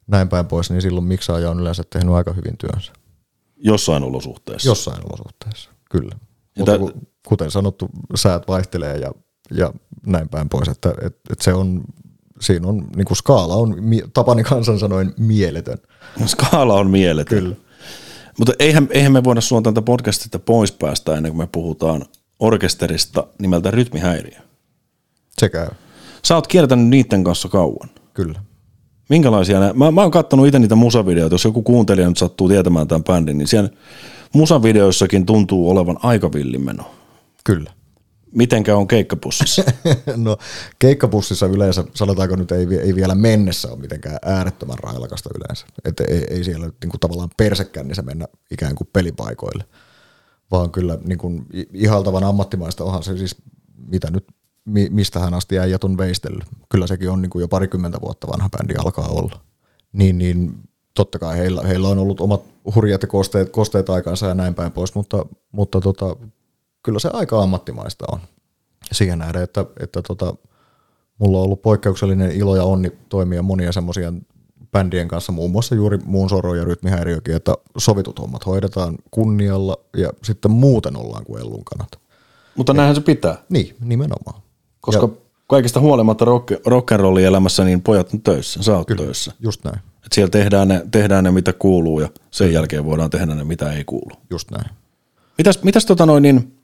[0.07, 2.93] näin päin pois, niin silloin miksaaja on yleensä tehnyt aika hyvin työnsä.
[3.57, 4.69] Jossain olosuhteessa.
[4.69, 6.17] Jossain olosuhteessa, kyllä.
[6.59, 9.13] Mutta tä- kuten sanottu, säät vaihtelee ja,
[9.51, 9.73] ja
[10.07, 11.85] näin päin pois, että, että, että se on
[12.41, 13.77] siinä on, niin kuin skaala on,
[14.15, 15.79] Tapani kansan sanoin, mieletön.
[16.27, 17.43] Skaala on mieletön.
[17.43, 17.57] Kyllä.
[18.39, 22.05] Mutta eihän, eihän me voida suon tältä podcastista pois päästä ennen kuin me puhutaan
[22.39, 24.39] orkesterista nimeltä Rytmihäiriö.
[25.39, 25.69] Se käy.
[26.25, 27.91] Sä oot kiertänyt niiden kanssa kauan.
[28.15, 28.41] Kyllä.
[29.09, 29.73] Minkälaisia ne?
[29.73, 33.39] Mä, mä oon kattonut itse niitä musavideoita, jos joku kuuntelija nyt sattuu tietämään tämän bändin,
[33.39, 33.71] niin siellä
[34.35, 36.91] musavideoissakin tuntuu olevan aika villimeno.
[37.45, 37.73] Kyllä.
[38.33, 39.63] Mitenkä on keikkapussissa?
[40.17, 40.37] no
[40.79, 45.67] keikkapussissa yleensä, sanotaanko nyt ei, ei vielä mennessä ole mitenkään äärettömän railakasta yleensä.
[45.85, 49.65] Että ei, ei siellä niin kuin tavallaan persekännissä mennä ikään kuin pelipaikoille,
[50.51, 53.37] vaan kyllä niin kuin ihaltavan ammattimaista onhan se siis,
[53.87, 54.27] mitä nyt,
[54.91, 56.47] mistä hän asti äijät on veistellyt.
[56.69, 59.41] Kyllä sekin on niin kuin jo parikymmentä vuotta vanha bändi alkaa olla.
[59.93, 60.55] Niin, niin
[60.95, 62.43] totta kai heillä, heillä on ollut omat
[62.75, 66.17] hurjat ja kosteet, kosteet aikansa ja näin päin pois, mutta, mutta tota,
[66.83, 68.21] kyllä se aika ammattimaista on
[68.93, 70.35] siihen nähden, että, että tota,
[71.19, 74.13] mulla on ollut poikkeuksellinen ilo ja onni toimia monia semmoisia
[74.73, 80.13] bändien kanssa, muun muassa juuri muun soro ja rytmihäiriökin, että sovitut hommat hoidetaan kunnialla ja
[80.23, 82.01] sitten muuten ollaan kuin ellun kanat.
[82.57, 83.39] Mutta näinhän se pitää.
[83.49, 84.43] Niin, nimenomaan.
[84.81, 89.33] Koska ja, kaikista huolimatta rock, rock'n'rolli elämässä, niin pojat on töissä, sä oot kyllä, töissä.
[89.41, 89.79] just näin.
[90.07, 93.73] Et siellä tehdään ne, tehdään ne, mitä kuuluu ja sen jälkeen voidaan tehdä ne, mitä
[93.73, 94.17] ei kuulu.
[94.31, 94.71] Just näin.
[95.39, 96.57] Mitäs, mitäs tota noin, niin,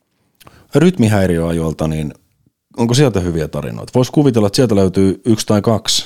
[0.75, 2.15] rytmihäiriöajoilta, niin
[2.77, 3.93] onko sieltä hyviä tarinoita?
[3.95, 6.05] Voisi kuvitella, että sieltä löytyy yksi tai kaksi.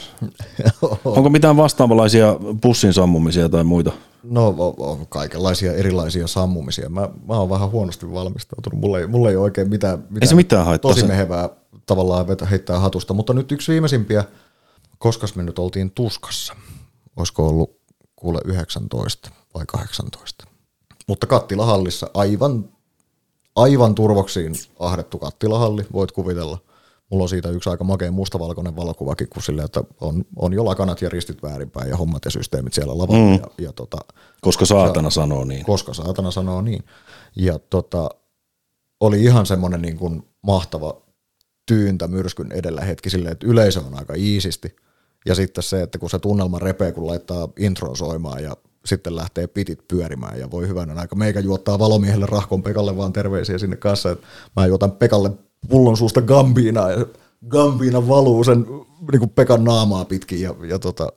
[1.05, 3.93] onko mitään vastaavanlaisia pussin sammumisia tai muita?
[4.23, 6.89] No on kaikenlaisia erilaisia sammumisia.
[6.89, 8.81] Mä, mä oon vähän huonosti valmistautunut.
[8.81, 11.49] Mulla ei, mulla ei oikein mitään, mitään ei se mitään haittaa tosi mehevää
[11.87, 13.14] tavallaan vetä, heittää hatusta.
[13.14, 14.24] Mutta nyt yksi viimeisimpiä,
[14.99, 16.57] koska me nyt oltiin tuskassa.
[17.16, 17.80] Olisiko ollut
[18.16, 20.45] kuule 19 vai 18.
[21.09, 22.68] Mutta kattilahallissa aivan
[23.57, 26.59] aivan turvoksiin ahdettu kattilahalli, voit kuvitella.
[27.11, 31.03] Mulla on siitä yksi aika makea mustavalkoinen valokuvakin, kun sille, että on, on jo lakanat
[31.03, 33.24] ja ristit väärinpäin ja hommat ja systeemit siellä lavalla.
[33.24, 33.33] Mm.
[33.33, 33.97] Ja, ja tota,
[34.41, 35.64] koska saatana se, sanoo niin.
[35.64, 36.85] Koska saatana sanoo niin.
[37.37, 38.09] Ja tota,
[39.01, 41.03] oli ihan semmoinen niin kuin mahtava
[41.67, 44.77] tyyntä myrskyn edellä hetki silleen, että yleisö on aika iisisti.
[45.27, 48.57] Ja sitten se, että kun se tunnelma repee, kun laittaa intro soimaan ja
[48.87, 51.17] sitten lähtee pitit pyörimään ja voi hyvänä aika.
[51.17, 55.31] Meikä juottaa valomiehelle Rahkon Pekalle vaan terveisiä sinne kanssa, että mä juotan Pekalle
[55.69, 57.07] pullon suusta Gambiinaa ja
[57.49, 58.67] Gambiina valuu sen
[59.13, 61.09] niin kuin Pekan naamaa pitkin ja, ja tota,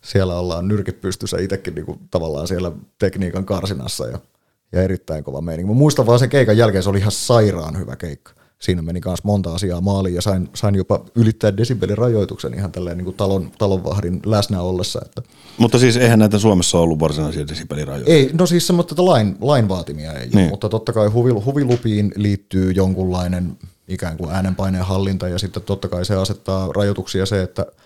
[0.00, 4.18] siellä ollaan nyrkit pystyssä itsekin niin kuin, tavallaan siellä tekniikan karsinassa ja,
[4.72, 5.72] ja erittäin kova meininki.
[5.72, 9.24] Mä muistan vaan sen keikan jälkeen, se oli ihan sairaan hyvä keikka siinä meni myös
[9.24, 14.20] monta asiaa maaliin ja sain, sain jopa ylittää desibelirajoituksen ihan tälleen niin kuin talon, talonvahdin
[14.26, 15.00] läsnä ollessa.
[15.04, 15.22] Että.
[15.58, 18.14] Mutta siis eihän näitä Suomessa ollut varsinaisia desibelirajoituksia?
[18.14, 20.48] Ei, no siis semmoista lain, lain vaatimia ei niin.
[20.48, 23.58] mutta totta kai huvi, huvilupiin liittyy jonkunlainen
[23.88, 27.66] ikään kuin äänenpaineen hallinta ja sitten totta kai se asettaa rajoituksia se, että–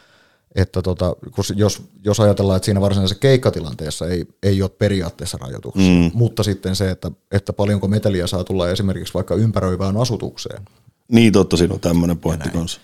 [0.57, 1.17] että tota,
[1.57, 6.11] jos, jos ajatellaan, että siinä varsinaisessa keikkatilanteessa ei, ei ole periaatteessa rajoituksia, mm.
[6.15, 10.63] mutta sitten se, että, että paljonko meteliä saa tulla esimerkiksi vaikka ympäröivään asutukseen.
[11.09, 12.81] Niin totta, siinä on tämmöinen pointti kanssa.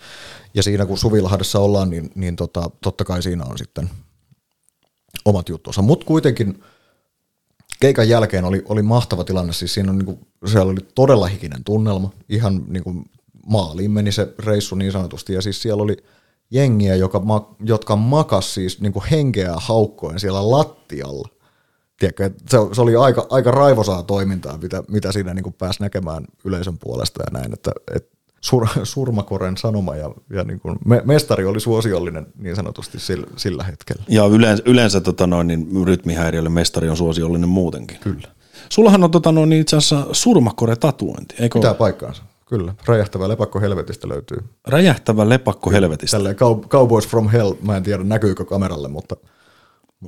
[0.53, 3.89] Ja siinä kun Suvilahdessa ollaan, niin, niin tota, totta kai siinä on sitten
[5.25, 5.81] omat juttunsa.
[5.81, 6.63] Mutta kuitenkin
[7.79, 11.63] keikan jälkeen oli, oli mahtava tilanne, siis siinä on niin kuin, siellä oli todella hikinen
[11.63, 13.05] tunnelma, ihan niin kuin
[13.47, 15.97] maaliin meni se reissu niin sanotusti, ja siis siellä oli–
[16.51, 17.21] jengiä, joka,
[17.65, 21.29] jotka makas siis niin kuin henkeä haukkoen siellä lattialla.
[21.99, 26.25] Tiedätkö, se, se, oli aika, aika raivosaa toimintaa, mitä, mitä siinä niin kuin pääsi näkemään
[26.45, 31.45] yleisön puolesta ja näin, että, että sur, surmakoren sanoma ja, ja niin kuin me, mestari
[31.45, 34.03] oli suosiollinen niin sanotusti sillä, sillä hetkellä.
[34.07, 37.97] Ja yleensä, yleensä tota noin, niin rytmihäiriölle mestari on suosiollinen muutenkin.
[37.99, 38.27] Kyllä.
[38.69, 42.23] Sullahan on tota noin, niin itse asiassa surmakore-tatuointi, eikö Pitää paikkaansa.
[42.53, 44.37] Kyllä, räjähtävä lepakko helvetistä löytyy.
[44.67, 46.17] Räjähtävä lepakko helvetistä.
[46.17, 46.35] Tälleen
[46.67, 49.15] Cowboys from Hell, mä en tiedä näkyykö kameralle, mutta...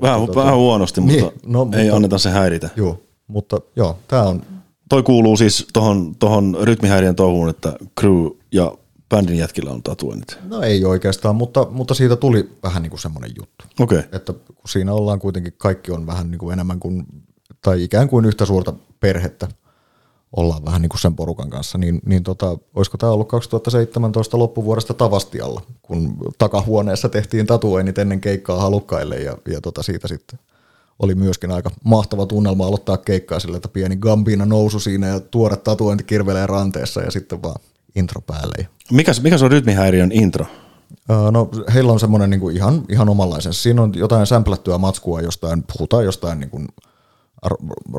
[0.01, 2.69] Vähän, mutta vähän huonosti, mutta niin, no, ei mutta, anneta se häiritä.
[2.75, 4.41] Joo, mutta joo, tämä on...
[4.89, 8.71] Toi kuuluu siis tohon, tohon rytmihäiriön touhuun, että crew ja
[9.09, 10.37] bändin jätkillä on tatuoinnit.
[10.47, 13.65] No ei oikeastaan, mutta, mutta siitä tuli vähän niin kuin semmoinen juttu.
[13.79, 13.99] Okei.
[13.99, 14.09] Okay.
[14.11, 17.05] Että kun siinä ollaan kuitenkin, kaikki on vähän niin kuin enemmän kuin,
[17.61, 19.47] tai ikään kuin yhtä suurta perhettä,
[20.35, 24.93] ollaan vähän niin kuin sen porukan kanssa, niin, niin tota, olisiko tämä ollut 2017 loppuvuodesta
[24.93, 30.39] Tavastialla, kun takahuoneessa tehtiin tatuoinnit ennen keikkaa halukkaille ja, ja tota siitä sitten
[30.99, 35.55] oli myöskin aika mahtava tunnelma aloittaa keikkaa sillä, että pieni Gambina nousu siinä ja tuore
[35.55, 37.61] tatuointi kirvelee ranteessa ja sitten vaan
[37.95, 38.67] intro päälle.
[38.91, 40.45] Mikäs, mikä on rytmihäiriön intro?
[41.31, 43.61] No heillä on semmoinen niin kuin ihan, ihan omanlaisensa.
[43.61, 46.67] Siinä on jotain sämplättyä matskua jostain, puhutaan jostain niin kuin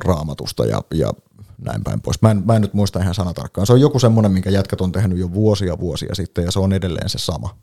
[0.04, 1.12] raamatusta ja, ja
[1.58, 2.22] näin päin pois.
[2.22, 3.66] Mä en, mä en nyt muista ihan sanatarkkaan.
[3.66, 6.72] Se on joku semmoinen, minkä jätkät on tehnyt jo vuosia vuosia sitten, ja se on
[6.72, 7.56] edelleen se sama.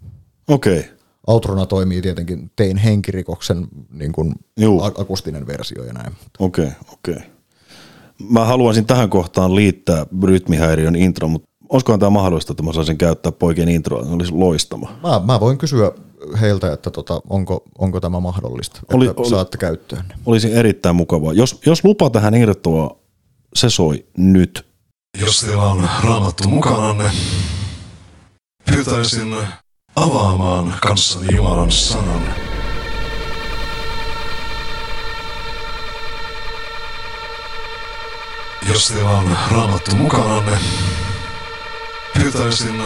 [0.47, 0.79] Okei.
[0.79, 0.91] Okay.
[1.27, 4.33] Outrona toimii tietenkin Tein henkirikoksen niin kuin
[4.97, 6.13] akustinen versio ja näin.
[6.39, 7.13] Okei, okay, okei.
[7.13, 7.27] Okay.
[8.29, 13.31] Mä haluaisin tähän kohtaan liittää rytmihäiriön intro, mutta olisikohan tämä mahdollista, että mä saisin käyttää
[13.31, 14.05] poikien introa?
[14.05, 14.89] Se olisi loistava.
[15.03, 15.91] Mä, mä voin kysyä
[16.41, 20.03] heiltä, että tota, onko, onko tämä mahdollista, oli, että oli, saatte käyttöön.
[20.25, 21.33] Olisi erittäin mukavaa.
[21.33, 23.02] Jos, jos lupa tähän irtoa
[23.55, 24.67] se soi nyt.
[25.21, 27.11] Jos teillä on raamattu mukananne,
[28.65, 29.37] Pyytäisin
[29.95, 32.35] avaamaan kanssani Jumalan sanan.
[38.69, 40.57] Jos teillä on raamattu mukananne,
[42.13, 42.83] pyytäisin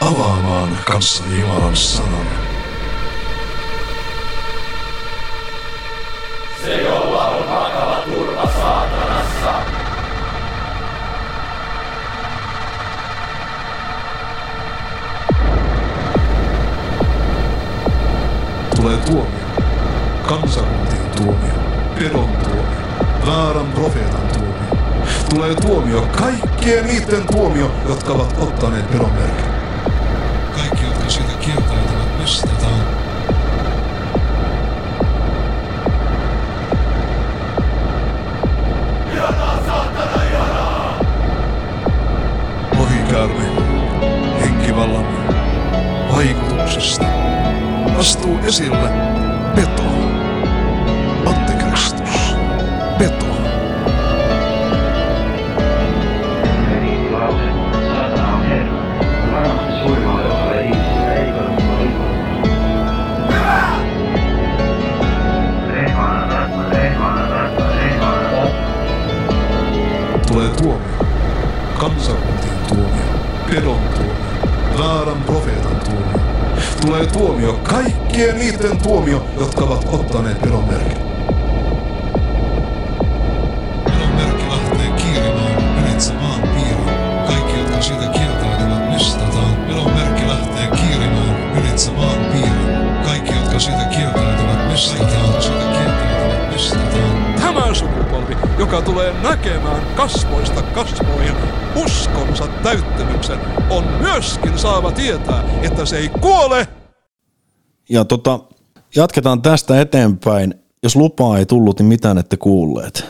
[0.00, 2.49] avaamaan kanssani Jumalan sanan.
[18.80, 19.40] Tulee tuomio.
[20.28, 21.54] Kansakuntien tuomio.
[21.98, 22.64] Pedon tuomio.
[23.26, 24.54] Väärän profeetan tuomio.
[25.30, 26.02] Tulee tuomio.
[26.18, 29.50] Kaikkien niiden tuomio, jotka ovat ottaneet pedon merkin.
[30.56, 32.86] Kaikki, jotka siitä kieltäytyvät, pistetään.
[42.78, 43.44] Ohikäymme
[44.40, 45.06] henkivallan
[46.12, 47.19] vaikutuksesta
[48.00, 48.90] astuu esille
[49.54, 49.82] peto.
[51.26, 52.34] Antikristus.
[52.98, 53.26] Peto.
[70.28, 70.80] Tulee tuomio.
[71.78, 72.90] Kansakuntien tuomio.
[73.50, 74.14] Pedon tuomio.
[74.78, 76.19] Väärän profeetan tuomio.
[76.80, 77.52] Tulee tuomio.
[77.52, 81.09] Kaikkien niiden tuomio, jotka ovat ottaneet pedon merkin.
[98.58, 101.34] Joka tulee näkemään kasvoista kasvoihin
[101.76, 103.38] uskonsa täyttymyksen,
[103.70, 106.68] on myöskin saava tietää, että se ei kuole,
[107.90, 108.40] Ja tota,
[108.96, 110.54] jatketaan tästä eteenpäin.
[110.82, 113.04] Jos lupaa ei tullut, niin mitään ette kuulleet.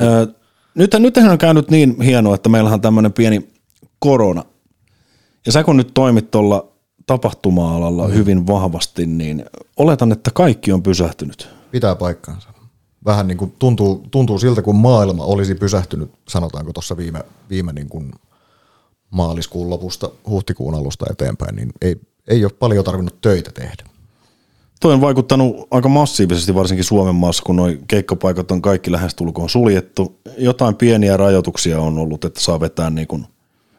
[0.00, 0.26] Öö,
[0.74, 3.48] nyt, nythän on käynyt niin hienoa, että meillähän on tämmöinen pieni
[3.98, 4.44] korona.
[5.46, 6.68] Ja sä kun nyt toimit tuolla
[7.06, 8.14] tapahtuma-alalla mm.
[8.14, 9.44] hyvin vahvasti, niin
[9.76, 11.48] oletan, että kaikki on pysähtynyt.
[11.70, 12.53] Pitää paikkaansa.
[13.06, 17.88] Vähän niin kuin tuntuu, tuntuu siltä, kun maailma olisi pysähtynyt, sanotaanko tuossa viime, viime niin
[17.88, 18.12] kuin
[19.10, 21.96] maaliskuun lopusta huhtikuun alusta eteenpäin, niin ei,
[22.28, 23.84] ei ole paljon tarvinnut töitä tehdä.
[24.80, 30.20] Toi on vaikuttanut aika massiivisesti, varsinkin Suomen maassa, kun nuo keikkapaikat on kaikki lähestulkoon suljettu.
[30.38, 33.26] Jotain pieniä rajoituksia on ollut, että saa vetää niin kuin,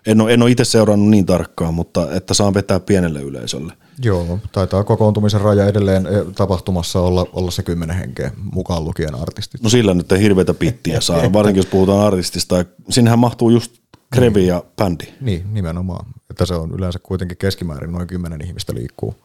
[0.06, 3.74] en ole, en ole itse seurannut niin tarkkaan, mutta että saa vetää pienelle yleisölle.
[4.04, 9.62] Joo, taitaa kokoontumisen raja edelleen eh, tapahtumassa olla, olla se kymmenen henkeä, mukaan lukien artistit.
[9.62, 12.66] No sillä nyt ei hirveätä pittiä saa, varsinkin jos puhutaan artistista.
[12.90, 13.76] Sinnehän mahtuu just
[14.14, 15.06] Krevi ja bändi.
[15.22, 16.06] Niin, nimenomaan.
[16.30, 19.16] Että se on yleensä kuitenkin keskimäärin noin kymmenen ihmistä liikkuu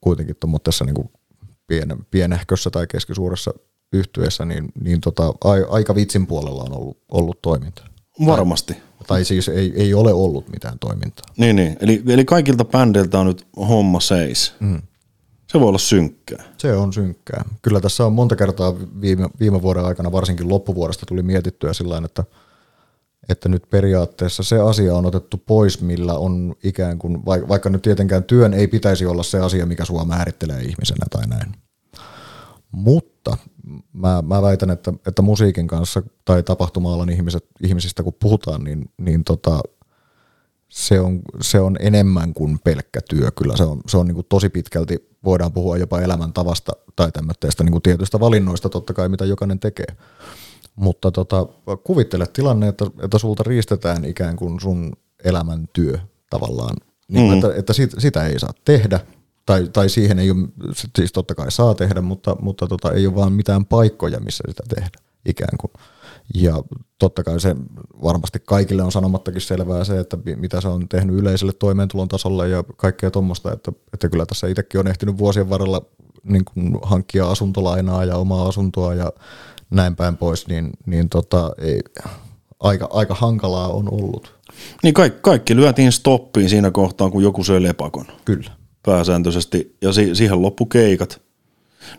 [0.00, 1.10] kuitenkin tuommoisessa niin
[1.66, 3.54] pien, pienehkössä tai keskisuuressa
[3.92, 7.82] yhtyessä, niin, niin tota, ai, aika vitsin puolella on ollut, ollut toiminta.
[8.26, 8.76] Varmasti.
[9.06, 11.26] Tai siis ei, ei ole ollut mitään toimintaa.
[11.36, 11.76] Niin, niin.
[11.80, 14.54] Eli, eli kaikilta bändeiltä on nyt homma seis.
[14.60, 14.82] Mm.
[15.52, 16.44] Se voi olla synkkää.
[16.58, 17.44] Se on synkkää.
[17.62, 22.24] Kyllä tässä on monta kertaa viime, viime vuoden aikana, varsinkin loppuvuodesta tuli mietittyä sillä että,
[23.28, 28.24] että nyt periaatteessa se asia on otettu pois, millä on ikään kuin, vaikka nyt tietenkään
[28.24, 31.54] työn ei pitäisi olla se asia, mikä sua määrittelee ihmisenä tai näin.
[32.72, 33.09] Mutta
[33.92, 39.24] mä, mä väitän, että, että musiikin kanssa tai tapahtuma-alan ihmiset, ihmisistä kun puhutaan, niin, niin
[39.24, 39.60] tota,
[40.68, 43.30] se, on, se on enemmän kuin pelkkä työ.
[43.30, 47.64] Kyllä se on, se on niin kuin tosi pitkälti, voidaan puhua jopa elämäntavasta tai tämmöistä
[47.64, 49.96] niin kuin tietyistä valinnoista totta kai, mitä jokainen tekee.
[50.76, 51.46] Mutta tota,
[51.84, 54.92] kuvittele tilanne, että, että sulta riistetään ikään kuin sun
[55.24, 55.98] elämäntyö
[56.30, 56.76] tavallaan.
[57.08, 57.34] Niin, mm.
[57.34, 59.00] että, että sit, sitä ei saa tehdä,
[59.46, 60.48] tai, tai siihen ei ole,
[60.96, 64.62] siis totta kai saa tehdä, mutta, mutta tota, ei ole vaan mitään paikkoja, missä sitä
[64.74, 64.90] tehdä
[65.26, 65.70] ikään kuin.
[66.34, 66.62] Ja
[66.98, 67.56] totta kai se
[68.02, 72.64] varmasti kaikille on sanomattakin selvää se, että mitä se on tehnyt yleiselle toimeentulon tasolle ja
[72.76, 75.82] kaikkea tuommoista, että, että kyllä tässä itsekin on ehtinyt vuosien varrella
[76.22, 79.12] niin kuin hankkia asuntolainaa ja omaa asuntoa ja
[79.70, 81.80] näin päin pois, niin, niin tota, ei,
[82.60, 84.34] aika, aika hankalaa on ollut.
[84.82, 88.06] Niin kaikki, kaikki lyötiin stoppiin siinä kohtaa, kun joku söi lepakon.
[88.24, 88.50] Kyllä.
[88.82, 91.22] Pääsääntöisesti, ja si- siihen loppu keikat.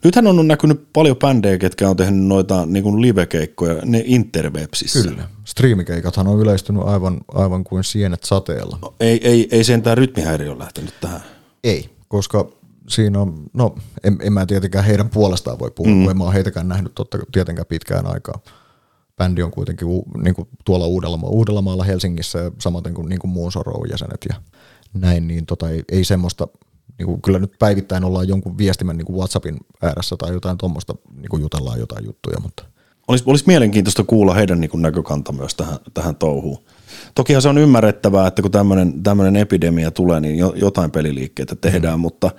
[0.03, 5.09] Nythän on näkynyt paljon bändejä, ketkä on tehnyt noita niin kuin live-keikkoja, ne interwebsissä.
[5.09, 5.29] Kyllä.
[5.45, 8.93] Striimikeikathan on yleistynyt aivan, aivan kuin sienet sateella.
[8.99, 11.21] Ei, ei, ei sentään rytmihäiriö lähtenyt tähän.
[11.63, 12.49] Ei, koska
[12.87, 16.01] siinä on, no en, en mä tietenkään heidän puolestaan voi puhua, mm.
[16.01, 18.39] kun en mä ole heitäkään nähnyt totta, tietenkään pitkään aikaa.
[19.17, 23.31] Bändi on kuitenkin u, niin kuin tuolla Uudellamaalla, Uudellamaalla Helsingissä ja samaten kuin, niin kuin
[23.31, 24.35] muun Sorrow jäsenet ja
[24.93, 26.47] näin, niin tota, ei, ei semmoista,
[27.01, 30.95] niin kuin, kyllä nyt päivittäin ollaan jonkun viestimen niin kuin WhatsAppin ääressä tai jotain tuommoista,
[31.15, 32.63] niin kuin jutellaan jotain juttuja, mutta
[33.07, 36.63] Olisi, olisi mielenkiintoista kuulla heidän niin kuin näkökanta myös tähän, tähän touhuun.
[37.15, 41.99] Tokihan se on ymmärrettävää, että kun tämmöinen, tämmöinen epidemia tulee, niin jo, jotain peliliikkeitä tehdään,
[41.99, 42.01] mm.
[42.01, 42.31] mutta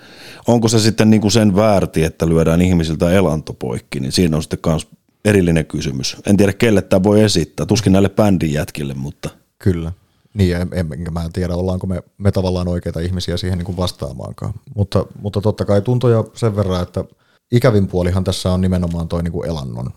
[0.47, 4.43] onko se sitten niin kuin sen väärti, että lyödään ihmisiltä elanto poikki, niin siinä on
[4.43, 4.87] sitten myös
[5.25, 6.17] erillinen kysymys.
[6.25, 9.91] En tiedä, kelle tämä voi esittää, tuskin näille bändin jätkille, mutta Kyllä.
[10.33, 13.65] Niin, en, en, enkä mä en tiedä, ollaanko me, me tavallaan oikeita ihmisiä siihen niin
[13.65, 14.53] kuin vastaamaankaan.
[14.75, 17.05] Mutta, mutta totta kai tuntoja sen verran, että
[17.51, 19.93] ikävin puolihan tässä on nimenomaan toi niin kuin elannon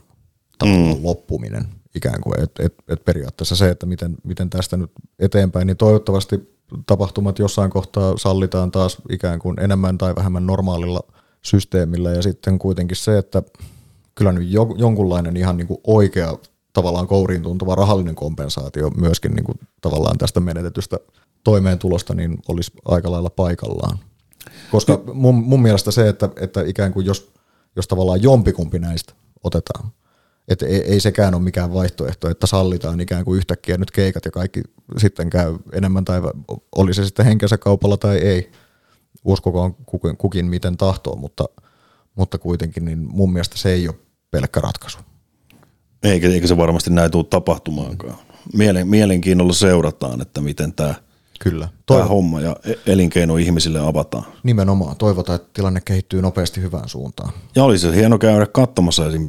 [0.58, 1.64] tavallaan loppuminen
[1.94, 2.40] ikään kuin.
[2.42, 6.56] Et, et, et periaatteessa se, että miten, miten tästä nyt eteenpäin, niin toivottavasti
[6.86, 11.00] tapahtumat jossain kohtaa sallitaan taas ikään kuin enemmän tai vähemmän normaalilla
[11.42, 13.42] systeemillä ja sitten kuitenkin se, että
[14.14, 16.38] kyllä nyt jo, jonkunlainen ihan niin kuin oikea
[16.76, 20.96] tavallaan kouriin tuntuva rahallinen kompensaatio myöskin niin kuin tavallaan tästä menetetystä
[21.44, 23.98] toimeentulosta niin olisi aika lailla paikallaan.
[24.70, 27.32] Koska mun, mun mielestä se, että, että ikään kuin jos,
[27.76, 29.14] jos tavallaan jompikumpi näistä
[29.44, 29.90] otetaan,
[30.48, 34.30] että ei, ei sekään ole mikään vaihtoehto, että sallitaan ikään kuin yhtäkkiä nyt keikat ja
[34.30, 34.62] kaikki
[34.96, 36.20] sitten käy enemmän tai
[36.76, 38.52] oli se sitten henkensä kaupalla tai ei,
[39.24, 41.44] uskokoon kukin, kukin miten tahtoo, mutta,
[42.14, 43.96] mutta kuitenkin niin mun mielestä se ei ole
[44.30, 44.98] pelkkä ratkaisu.
[46.02, 48.16] Eikä, eikä se varmasti näin tule tapahtumaankaan.
[48.54, 50.94] Mielen, mielenkiinnolla seurataan, että miten tämä,
[51.40, 51.68] Kyllä.
[51.68, 54.24] tämä Toivo, homma ja e- elinkeino ihmisille avataan.
[54.42, 54.96] nimenomaan.
[54.96, 57.32] Toivotaan, että tilanne kehittyy nopeasti hyvään suuntaan.
[57.54, 59.28] Ja oli se hieno käydä katsomassa esim.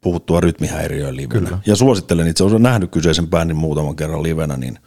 [0.00, 1.40] puhuttua rytmihäiriöä livenä.
[1.40, 1.58] Kyllä.
[1.66, 4.78] Ja suosittelen itse, olen nähnyt kyseisen bändin muutaman kerran livenä, niin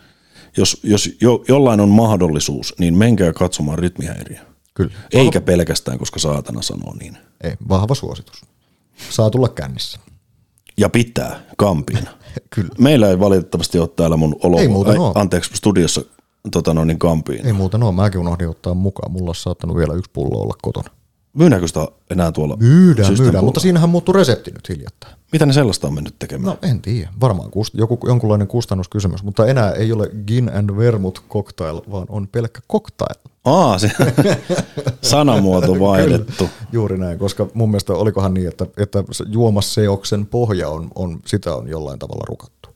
[0.57, 4.39] jos, jos jo, jollain on mahdollisuus, niin menkää katsomaan rytmihäiriö.
[4.73, 4.91] Kyllä.
[5.13, 7.17] Eikä pelkästään, koska saatana sanoo niin.
[7.43, 8.41] Ei, vahva suositus.
[9.09, 9.99] Saa tulla kännissä.
[10.77, 12.11] Ja pitää kampiina.
[12.55, 12.69] Kyllä.
[12.79, 16.01] Meillä ei valitettavasti ole täällä mun olo, Ei muuten ai, anteeksi, studiossa
[16.51, 17.45] tota no, niin kampiin.
[17.45, 19.11] Ei muuta, no mäkin unohdin ottaa mukaan.
[19.11, 20.89] Mulla olisi saattanut vielä yksi pullo olla kotona.
[21.33, 22.57] Myydäänkö sitä enää tuolla?
[22.57, 23.41] Myydään, myydään, puolella?
[23.41, 25.15] mutta siinähän muuttui resepti nyt hiljattain.
[25.31, 26.45] Mitä ne sellaista on mennyt tekemään?
[26.45, 31.21] No en tiedä, varmaan kust, joku, jonkunlainen kustannuskysymys, mutta enää ei ole gin and vermouth
[31.29, 33.15] cocktail, vaan on pelkkä cocktail.
[33.45, 33.91] Aa, se
[35.01, 36.33] sanamuoto vaihdettu.
[36.37, 41.19] Kyllä, juuri näin, koska mun mielestä olikohan niin, että, että se juomasseoksen pohja on, on,
[41.25, 42.69] sitä on jollain tavalla rukattu.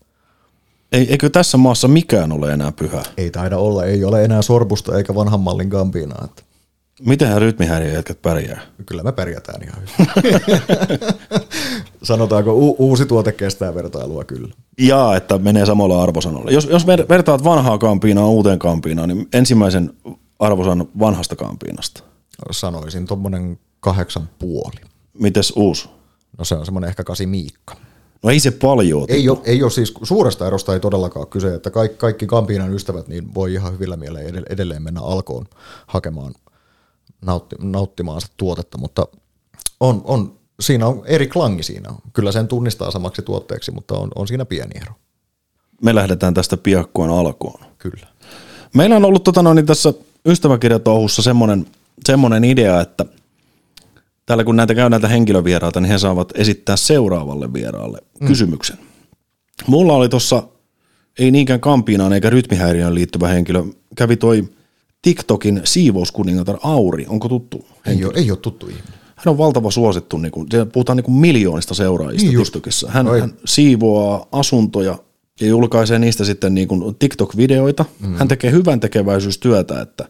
[0.91, 3.03] Ei, eikö tässä maassa mikään ole enää pyhä?
[3.17, 6.25] Ei taida olla, ei ole enää sorbusta eikä vanhan mallin gambiinaa.
[6.25, 6.43] Että
[7.05, 8.61] Mitenhän rytmihäiriöjätkät pärjää?
[8.85, 10.99] kyllä me pärjätään ihan hyvin.
[12.03, 14.53] Sanotaanko, u- uusi tuote kestää vertailua kyllä.
[14.77, 16.51] Jaa, että menee samalla arvosanolla.
[16.51, 19.93] Jos, jos ver, vertaat vanhaa kampiinaa uuteen kampiinaan, niin ensimmäisen
[20.39, 22.03] arvosan vanhasta kampiinasta.
[22.51, 24.75] Sanoisin tuommoinen kahdeksan puoli.
[25.19, 25.89] Mites uusi?
[26.37, 27.75] No se on semmoinen ehkä kasi miikka.
[28.23, 31.53] No ei se paljon Ei ole, ei ole siis, suuresta erosta ei todellakaan ole kyse,
[31.55, 35.45] että kaikki, kaikki Kampiinan ystävät niin voi ihan hyvillä mieleen edell- edelleen mennä alkoon
[35.87, 36.33] hakemaan
[37.21, 39.07] nautti, nauttimaansa tuotetta, mutta
[39.79, 41.93] on, on, siinä on eri klangi siinä.
[42.13, 44.93] Kyllä sen tunnistaa samaksi tuotteeksi, mutta on, on siinä pieni ero.
[45.83, 47.59] Me lähdetään tästä piakkoon alkoon.
[47.77, 48.07] Kyllä.
[48.73, 49.93] Meillä on ollut tota noin, niin tässä
[50.25, 51.65] ystäväkirjatouhussa semmoinen,
[52.05, 53.05] semmoinen idea, että
[54.25, 58.27] täällä kun näitä käy näitä henkilövieraita, niin he saavat esittää seuraavalle vieraalle mm.
[58.27, 58.77] kysymyksen.
[59.67, 60.43] Mulla oli tuossa,
[61.19, 63.63] ei niinkään kampiinaan eikä rytmihäiriöön liittyvä henkilö,
[63.95, 64.49] kävi toi
[65.01, 67.65] TikTokin siivouskuningatar Auri, onko tuttu?
[67.85, 68.93] Ei ole, ei ole tuttu ihminen.
[69.15, 72.37] Hän on valtava suosittu, niin kuin, puhutaan niin kuin miljoonista seuraajista Niin.
[72.43, 72.87] TikTokissa.
[72.91, 73.19] Hän, Oi.
[73.19, 74.97] hän siivoaa asuntoja
[75.41, 77.85] ja julkaisee niistä sitten niin kuin TikTok-videoita.
[77.99, 78.15] Mm.
[78.15, 80.05] Hän tekee hyvän tekeväisyystyötä, että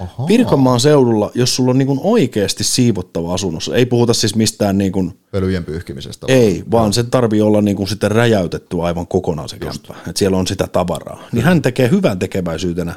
[0.00, 0.26] Aha.
[0.26, 4.92] Pirkanmaan seudulla, jos sulla on niin kuin oikeasti siivottava asunnossa, ei puhuta siis mistään niin
[4.92, 6.26] kuin, Pölyjen pyyhkimisestä.
[6.28, 10.36] ei, vaan se tarvii olla niin kuin sitten räjäytetty aivan kokonaan se kämppä, että siellä
[10.36, 11.22] on sitä tavaraa.
[11.32, 12.94] Niin hän tekee hyvän tekeväisyytenä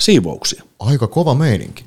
[0.00, 0.62] siivouksia.
[0.78, 1.84] Aika kova meininki.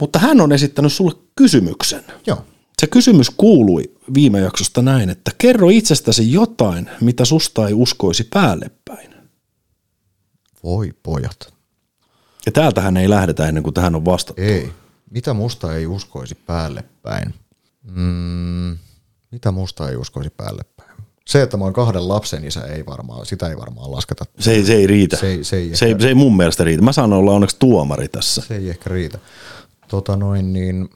[0.00, 2.04] Mutta hän on esittänyt sulle kysymyksen.
[2.26, 2.44] Joo.
[2.78, 8.70] Se kysymys kuului viime jaksosta näin, että kerro itsestäsi jotain, mitä susta ei uskoisi päälle
[8.84, 9.14] päin.
[10.64, 11.54] Voi pojat.
[12.46, 14.42] Ja täältähän ei lähdetä ennen kuin tähän on vastattu.
[14.42, 14.72] Ei.
[15.10, 17.34] Mitä musta ei uskoisi päälle päin?
[17.82, 18.78] Mm,
[19.30, 20.62] mitä musta ei uskoisi päälle?
[21.28, 24.24] Se, että mä oon kahden lapsen isä, ei varmaan, sitä ei varmaan lasketa.
[24.38, 25.16] Se ei, se ei riitä.
[25.16, 26.82] Se ei- se ei se, ei, se ei mun mielestä riitä.
[26.82, 28.42] Mä saan olla onneksi tuomari tässä.
[28.48, 29.18] Se ei ehkä riitä.
[29.88, 30.88] Tota noin, niin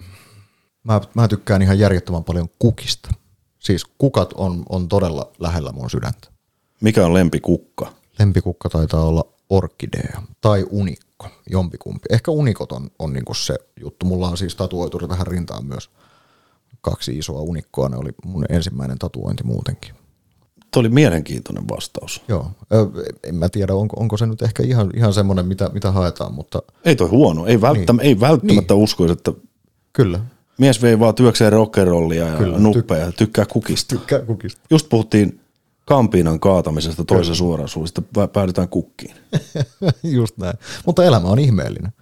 [0.85, 3.11] mä, mä tykkään ihan järjettömän paljon kukista.
[3.59, 6.29] Siis kukat on, on todella lähellä mun sydäntä.
[6.81, 7.93] Mikä on lempikukka?
[8.19, 12.07] Lempikukka taitaa olla orkidea tai unikko, jompikumpi.
[12.11, 14.07] Ehkä unikot on, on niinku se juttu.
[14.07, 15.91] Mulla on siis tatuoitu tähän rintaan myös
[16.81, 17.89] kaksi isoa unikkoa.
[17.89, 19.95] Ne oli mun ensimmäinen tatuointi muutenkin.
[20.71, 22.23] Tuo oli mielenkiintoinen vastaus.
[22.29, 22.51] Joo,
[23.25, 26.63] en mä tiedä, onko, onko se nyt ehkä ihan, ihan semmoinen, mitä, mitä haetaan, mutta
[26.85, 27.47] Ei toi huono.
[27.47, 28.83] Ei, välttäm- ei välttämättä niin.
[28.83, 29.33] uskoisi, että
[29.93, 30.21] kyllä.
[30.59, 33.97] mies vei vaan työkseen rockerollia ja Kyllä, nuppeja ja tykkää kukista.
[33.97, 34.61] Tykkää kukista.
[34.71, 35.41] Just puhuttiin
[35.85, 38.03] kampiinan kaatamisesta toisen suorasuudesta,
[38.33, 39.15] päädytään kukkiin.
[40.03, 40.59] Just näin.
[40.87, 41.93] Mutta elämä on ihmeellinen.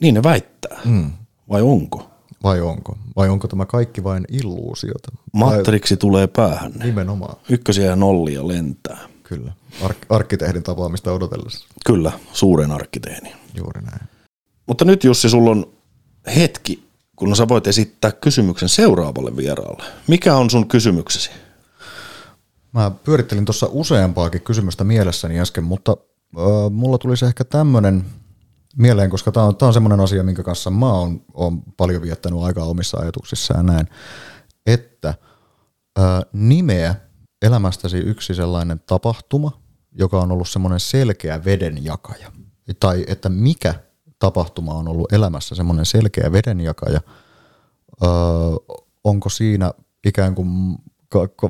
[0.00, 0.80] Niin ne väittää.
[0.84, 1.10] Mm.
[1.48, 2.11] Vai onko?
[2.42, 2.98] Vai onko?
[3.16, 5.12] Vai onko tämä kaikki vain illuusiota?
[5.32, 6.72] Matriksi tulee päähän.
[6.72, 8.98] Nimenomaan, Ykkösiä ja nollia lentää.
[9.22, 9.52] kyllä.
[9.82, 11.66] Ark- arkkitehdin tapaamista odotellessa.
[11.86, 13.32] Kyllä, suuren arkkiteeni.
[13.54, 14.08] Juuri näin.
[14.66, 15.66] Mutta nyt Jussi, sulla on
[16.36, 16.84] hetki,
[17.16, 19.84] kun sä voit esittää kysymyksen seuraavalle vieraalle.
[20.08, 21.30] Mikä on sun kysymyksesi?
[22.72, 25.96] Mä pyörittelin tuossa useampaakin kysymystä mielessäni äsken, mutta
[26.36, 28.04] äh, mulla tulisi ehkä tämmöinen
[28.76, 32.64] mieleen, koska tämä on, on semmoinen asia, minkä kanssa mä oon, oon paljon viettänyt aikaa
[32.64, 33.88] omissa ajatuksissa ja näin,
[34.66, 35.14] että
[35.98, 36.94] äh, nimeä
[37.42, 39.62] elämästäsi yksi sellainen tapahtuma,
[39.92, 42.32] joka on ollut semmoinen selkeä vedenjakaja.
[42.80, 43.74] Tai että mikä
[44.18, 47.00] tapahtuma on ollut elämässä semmoinen selkeä vedenjakaja.
[48.02, 48.10] Öö,
[49.04, 49.72] onko siinä
[50.06, 50.48] ikään kuin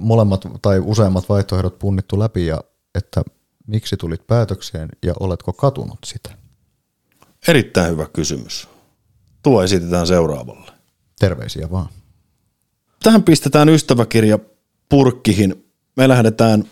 [0.01, 2.61] molemmat tai useammat vaihtoehdot punnittu läpi ja
[2.95, 3.23] että
[3.67, 6.42] miksi tulit päätökseen ja oletko katunut sitä?
[7.49, 8.69] Erittäin hyvä kysymys.
[9.43, 10.71] Tuo esitetään seuraavalle.
[11.21, 11.89] Terveisiä vaan.
[13.03, 14.39] Tähän pistetään ystäväkirja
[14.89, 15.65] purkkihin.
[15.97, 16.65] Me lähdetään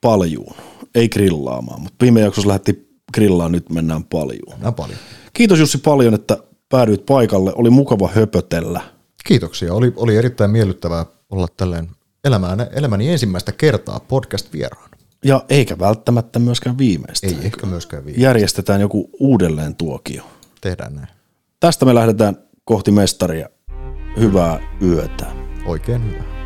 [0.00, 0.54] paljuun.
[0.94, 4.58] Ei grillaamaan, mutta viime jaksossa lähti grillaan, nyt mennään paljuun.
[4.58, 4.98] Nämä paljon.
[5.32, 7.52] Kiitos Jussi paljon, että päädyit paikalle.
[7.54, 8.80] Oli mukava höpötellä.
[9.24, 9.74] Kiitoksia.
[9.74, 11.90] Oli, oli erittäin miellyttävää olla tälleen
[12.24, 14.89] elämään, elämäni ensimmäistä kertaa podcast-vieraan.
[15.24, 17.26] Ja eikä välttämättä myöskään viimeistä.
[17.26, 18.18] Ei ehkä myöskään vielä.
[18.20, 20.24] Järjestetään joku uudelleen tuokio.
[20.60, 21.08] Tehdään näin.
[21.60, 23.48] Tästä me lähdetään kohti mestaria.
[24.18, 25.26] Hyvää yötä.
[25.66, 26.39] Oikein hyvä.